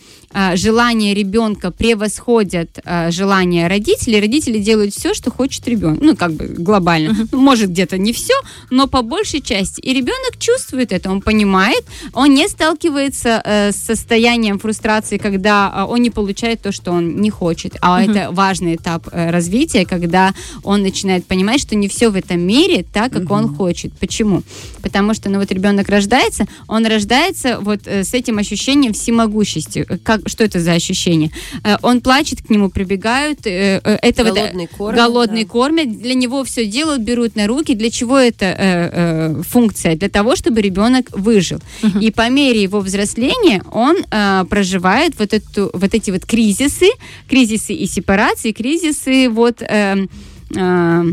желания 0.54 1.14
ребенка 1.14 1.70
превосходят 1.70 2.78
а, 2.84 3.10
желания 3.10 3.68
родителей, 3.68 4.20
родители 4.20 4.58
делают 4.58 4.94
все, 4.94 5.14
что 5.14 5.30
хочет 5.30 5.66
ребенок. 5.68 6.00
Ну, 6.00 6.16
как 6.16 6.32
бы 6.32 6.46
глобально. 6.46 7.14
Ну, 7.30 7.40
Может, 7.40 7.70
где-то 7.70 7.98
не 7.98 8.12
все, 8.12 8.34
но 8.70 8.86
по 8.86 9.02
большей 9.02 9.40
части. 9.40 9.80
И 9.80 9.92
ребенок 9.92 10.38
чувствует 10.38 10.92
это, 10.92 11.10
он 11.10 11.20
понимает, 11.20 11.84
он 12.12 12.34
не 12.34 12.48
сталкивается 12.48 13.40
э, 13.44 13.72
с 13.72 13.76
состоянием 13.76 14.58
фрустрации, 14.58 15.18
когда 15.18 15.70
а, 15.72 15.86
он 15.86 16.02
не 16.02 16.10
получает 16.10 16.62
то, 16.62 16.72
что 16.72 16.92
он 16.92 17.16
не 17.20 17.30
хочет. 17.30 17.76
А 17.80 18.02
это 18.02 18.30
важный 18.30 18.76
этап 18.76 19.08
э, 19.12 19.30
развития, 19.30 19.86
когда 19.86 20.34
он 20.62 20.82
начинает 20.82 21.26
понимать, 21.26 21.60
что 21.60 21.74
не 21.74 21.88
все 21.88 22.10
в 22.10 22.16
этом 22.16 22.40
мире 22.40 22.84
так, 22.92 23.12
как 23.12 23.30
он 23.30 23.54
хочет. 23.54 23.92
Почему? 23.94 24.42
Потому 24.82 25.14
что, 25.14 25.30
ну 25.30 25.38
вот 25.38 25.50
ребенок 25.50 25.88
рождается, 25.88 26.46
он 26.68 26.86
рождается 26.86 27.58
вот 27.60 27.80
э, 27.86 28.04
с 28.04 28.14
этим 28.14 28.38
ощущением 28.38 28.92
всемогущести. 28.92 29.84
Как, 30.02 30.23
что 30.26 30.44
это 30.44 30.60
за 30.60 30.72
ощущение? 30.72 31.30
Э, 31.62 31.76
он 31.82 32.00
плачет, 32.00 32.42
к 32.42 32.50
нему 32.50 32.70
прибегают, 32.70 33.46
э, 33.46 33.80
э, 33.82 33.98
это 34.02 34.24
вот, 34.24 34.36
э, 34.36 34.40
Голодный 34.40 34.66
кормят, 34.66 34.96
голодный 34.96 35.44
да. 35.44 35.50
кормят, 35.50 36.00
для 36.00 36.14
него 36.14 36.44
все 36.44 36.66
делают, 36.66 37.02
берут 37.02 37.36
на 37.36 37.46
руки. 37.46 37.74
Для 37.74 37.90
чего 37.90 38.18
это 38.18 38.46
э, 38.46 38.54
э, 38.58 39.42
функция? 39.42 39.96
Для 39.96 40.08
того, 40.08 40.36
чтобы 40.36 40.60
ребенок 40.60 41.06
выжил. 41.12 41.60
И 42.00 42.10
по 42.10 42.28
мере 42.28 42.62
его 42.62 42.80
взросления 42.80 43.62
он 43.72 43.96
э, 44.10 44.44
проживает 44.48 45.18
вот, 45.18 45.32
эту, 45.32 45.70
вот 45.72 45.94
эти 45.94 46.10
вот 46.10 46.24
кризисы, 46.24 46.88
кризисы 47.28 47.74
и 47.74 47.86
сепарации, 47.86 48.52
кризисы 48.52 49.28
вот... 49.28 49.62
эм, 49.62 50.08
э, 50.56 51.04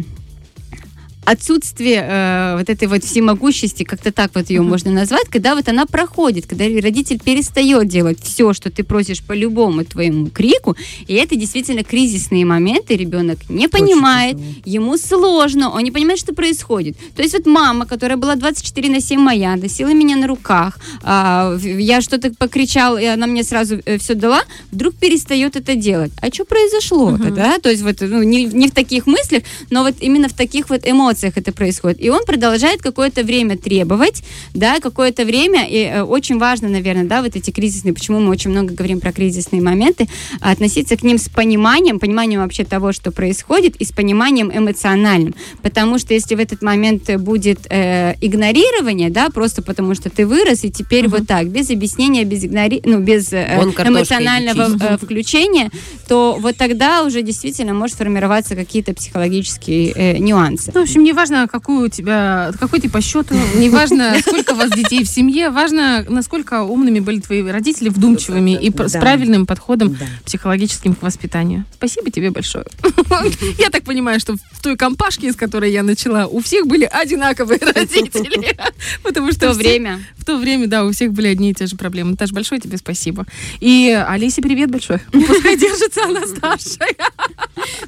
отсутствие 1.25 2.05
э, 2.07 2.55
вот 2.57 2.69
этой 2.69 2.87
вот 2.87 3.03
всемогущести, 3.03 3.83
как-то 3.83 4.11
так 4.11 4.31
вот 4.33 4.49
ее 4.49 4.61
можно 4.61 4.91
назвать, 4.91 5.27
когда 5.29 5.55
вот 5.55 5.67
она 5.69 5.85
проходит, 5.85 6.47
когда 6.47 6.65
родитель 6.65 7.19
перестает 7.23 7.87
делать 7.87 8.17
все, 8.21 8.53
что 8.53 8.71
ты 8.71 8.83
просишь 8.83 9.21
по 9.21 9.33
любому 9.33 9.85
твоему 9.85 10.27
крику, 10.27 10.75
и 11.07 11.13
это 11.13 11.35
действительно 11.35 11.83
кризисные 11.83 12.43
моменты, 12.45 12.95
ребенок 12.97 13.37
не 13.49 13.67
понимает, 13.67 14.37
ему 14.65 14.97
сложно, 14.97 15.69
он 15.69 15.83
не 15.83 15.91
понимает, 15.91 16.19
что 16.19 16.33
происходит. 16.33 16.97
То 17.15 17.21
есть 17.21 17.33
вот 17.33 17.45
мама, 17.45 17.85
которая 17.85 18.17
была 18.17 18.35
24 18.35 18.89
на 18.89 18.99
7 18.99 19.19
моя, 19.19 19.55
носила 19.55 19.93
меня 19.93 20.15
на 20.15 20.27
руках, 20.27 20.79
в- 21.03 21.59
я 21.79 22.01
что-то 22.01 22.33
покричала, 22.33 22.97
и 22.97 23.05
она 23.05 23.27
мне 23.27 23.43
сразу 23.43 23.79
все 23.99 24.15
дала, 24.15 24.41
вдруг 24.71 24.95
перестает 24.95 25.55
это 25.55 25.75
делать. 25.75 26.11
А 26.21 26.31
что 26.33 26.45
произошло-то, 26.45 27.29
да? 27.31 27.59
То 27.59 27.69
есть 27.69 27.83
вот 27.83 27.97
ну, 28.01 28.23
не, 28.23 28.45
не 28.45 28.67
в 28.67 28.71
таких 28.71 29.05
мыслях, 29.05 29.43
но 29.69 29.83
вот 29.83 29.95
именно 29.99 30.27
в 30.27 30.33
таких 30.33 30.69
вот 30.69 30.81
эмоциях 30.87 31.10
это 31.19 31.51
происходит. 31.51 32.01
И 32.01 32.09
он 32.09 32.25
продолжает 32.25 32.81
какое-то 32.81 33.23
время 33.23 33.57
требовать, 33.57 34.23
да, 34.53 34.79
какое-то 34.79 35.25
время, 35.25 35.67
и 35.67 35.83
э, 35.83 36.03
очень 36.03 36.37
важно, 36.37 36.69
наверное, 36.69 37.05
да, 37.05 37.21
вот 37.21 37.35
эти 37.35 37.51
кризисные, 37.51 37.93
почему 37.93 38.19
мы 38.19 38.29
очень 38.29 38.51
много 38.51 38.73
говорим 38.73 38.99
про 38.99 39.11
кризисные 39.11 39.61
моменты, 39.61 40.07
относиться 40.39 40.97
к 40.97 41.03
ним 41.03 41.17
с 41.17 41.29
пониманием, 41.29 41.99
пониманием 41.99 42.41
вообще 42.41 42.63
того, 42.63 42.91
что 42.91 43.11
происходит, 43.11 43.75
и 43.75 43.85
с 43.85 43.91
пониманием 43.91 44.51
эмоциональным. 44.53 45.35
Потому 45.61 45.99
что 45.99 46.13
если 46.13 46.35
в 46.35 46.39
этот 46.39 46.61
момент 46.61 47.13
будет 47.17 47.59
э, 47.69 48.15
игнорирование, 48.21 49.09
да, 49.09 49.29
просто 49.29 49.61
потому 49.61 49.95
что 49.95 50.09
ты 50.09 50.25
вырос, 50.25 50.63
и 50.63 50.71
теперь 50.71 51.07
вот 51.07 51.27
так, 51.27 51.47
без 51.49 51.69
объяснения, 51.69 52.23
без 52.23 52.43
игнори... 52.45 52.81
ну, 52.85 52.99
без 52.99 53.33
э, 53.33 53.59
эмоционального 53.85 54.77
э, 54.79 54.97
включения, 54.97 55.69
то 56.07 56.37
вот 56.39 56.57
тогда 56.57 57.03
уже 57.03 57.21
действительно 57.21 57.73
может 57.73 57.97
формироваться 57.97 58.55
какие-то 58.55 58.93
психологические 58.93 59.91
э, 59.95 60.17
нюансы. 60.17 60.71
Ну, 60.73 60.81
в 60.81 60.83
общем, 60.83 61.00
общем, 61.01 61.03
не 61.03 61.13
важно, 61.13 61.47
какой 61.47 61.85
у 61.85 61.87
тебя, 61.89 62.51
какой 62.59 62.79
ты 62.79 62.89
по 62.89 63.01
счету, 63.01 63.35
не 63.55 63.69
важно, 63.69 64.15
сколько 64.21 64.51
у 64.51 64.55
вас 64.55 64.69
детей 64.71 65.03
в 65.03 65.07
семье, 65.07 65.49
важно, 65.49 66.05
насколько 66.07 66.63
умными 66.63 66.99
были 66.99 67.19
твои 67.19 67.41
родители, 67.43 67.89
вдумчивыми 67.89 68.51
и 68.61 68.71
с 68.87 68.91
правильным 68.93 69.45
подходом 69.45 69.95
Да. 69.99 70.05
психологическим 70.25 70.95
к 70.95 71.01
воспитанию. 71.01 71.65
Спасибо 71.73 72.11
тебе 72.11 72.29
большое. 72.31 72.65
Я 73.57 73.69
так 73.69 73.83
понимаю, 73.83 74.19
что 74.19 74.35
в 74.51 74.61
той 74.61 74.75
компашке, 74.77 75.31
с 75.31 75.35
которой 75.35 75.71
я 75.71 75.81
начала, 75.83 76.27
у 76.27 76.39
всех 76.39 76.67
были 76.67 76.83
одинаковые 76.85 77.59
родители. 77.75 78.55
Потому 79.03 79.27
В 79.27 79.31
что 79.31 79.47
то 79.47 79.53
все- 79.53 79.59
время. 79.59 79.99
В 80.17 80.25
то 80.25 80.37
время, 80.37 80.67
да, 80.67 80.85
у 80.85 80.91
всех 80.91 81.13
были 81.13 81.27
одни 81.27 81.51
и 81.51 81.53
те 81.53 81.65
же 81.65 81.75
проблемы. 81.75 82.11
Наташа, 82.11 82.33
большое 82.33 82.61
тебе 82.61 82.77
спасибо. 82.77 83.25
И 83.59 83.89
Алисе 84.07 84.41
привет 84.41 84.69
большой. 84.69 84.99
Пускай 85.11 85.57
держится 85.57 86.03
она 86.05 86.27
старшая. 86.27 86.95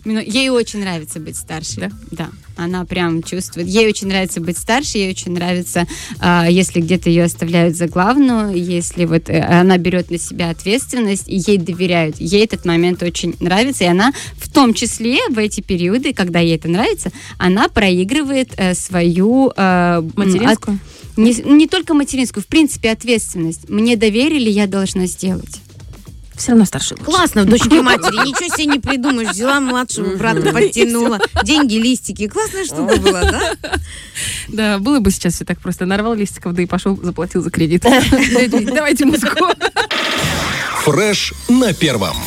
Ну, 0.06 0.20
Ей 0.20 0.50
очень 0.50 0.80
нравится 0.80 1.20
быть 1.20 1.36
старше. 1.38 1.92
Да. 2.12 2.30
Она 2.56 2.86
прям 2.86 3.24
чувствует. 3.24 3.68
Ей 3.68 3.88
очень 3.88 4.08
нравится 4.08 4.40
быть 4.40 4.58
старше, 4.58 4.98
ей 5.00 5.10
очень 5.12 5.32
нравится, 5.32 5.88
а, 6.20 6.48
если 6.50 6.82
где-то 6.82 7.10
ее 7.10 7.24
оставляют 7.24 7.76
за 7.76 7.88
главную, 7.88 8.56
если 8.56 9.06
вот 9.06 9.30
э, 9.30 9.42
она 9.42 9.78
берет 9.78 10.12
на 10.12 10.18
себя 10.20 10.50
ответственность, 10.52 11.28
и 11.28 11.42
ей 11.48 11.58
доверяют. 11.58 12.18
Ей 12.20 12.44
этот 12.44 12.66
момент 12.66 13.02
очень 13.02 13.36
нравится, 13.40 13.84
и 13.86 13.88
она 13.88 14.14
в 14.38 14.52
том 14.52 14.74
числе 14.74 15.18
в 15.30 15.38
эти 15.38 15.62
периоды, 15.62 16.14
когда 16.14 16.40
ей 16.40 16.56
это 16.56 16.68
нравится, 16.68 17.12
она 17.38 17.70
проигрывает 17.70 18.54
э, 18.58 18.74
свою... 18.76 19.52
э, 19.56 20.02
Материнскую? 20.16 20.76
от- 20.78 21.18
не, 21.18 21.34
не 21.34 21.68
только 21.68 21.94
материнскую, 21.94 22.44
в 22.44 22.48
принципе, 22.48 22.92
ответственность. 22.92 23.70
Мне 23.70 23.96
доверили, 23.96 24.50
я 24.50 24.68
должна 24.68 25.06
сделать. 25.06 25.60
Все 26.36 26.52
равно 26.52 26.66
старший 26.66 26.98
лучше. 26.98 27.12
Классно 27.12 27.44
в 27.44 27.46
дочке 27.46 27.82
матери, 27.82 28.28
ничего 28.28 28.56
себе 28.56 28.66
не 28.66 28.80
придумаешь. 28.80 29.30
Взяла 29.30 29.60
младшего 29.60 30.16
брата, 30.16 30.52
подтянула. 30.52 31.20
Деньги, 31.44 31.76
листики. 31.76 32.28
Классная 32.28 32.66
штука 32.66 32.98
была, 32.98 33.22
да? 33.22 33.54
Да, 34.48 34.78
было 34.80 35.00
бы 35.00 35.12
сейчас 35.12 35.36
все 35.36 35.46
так 35.46 35.60
просто. 35.60 35.86
Нарвал 35.86 36.16
листиков, 36.16 36.54
да 36.54 36.62
и 36.62 36.66
пошел, 36.66 37.00
заплатил 37.02 37.42
за 37.42 37.50
кредит. 37.50 37.84
Давайте 38.74 39.06
музыку. 39.06 39.48
Фреш 40.84 41.34
на 41.48 41.74
первом. 41.74 42.18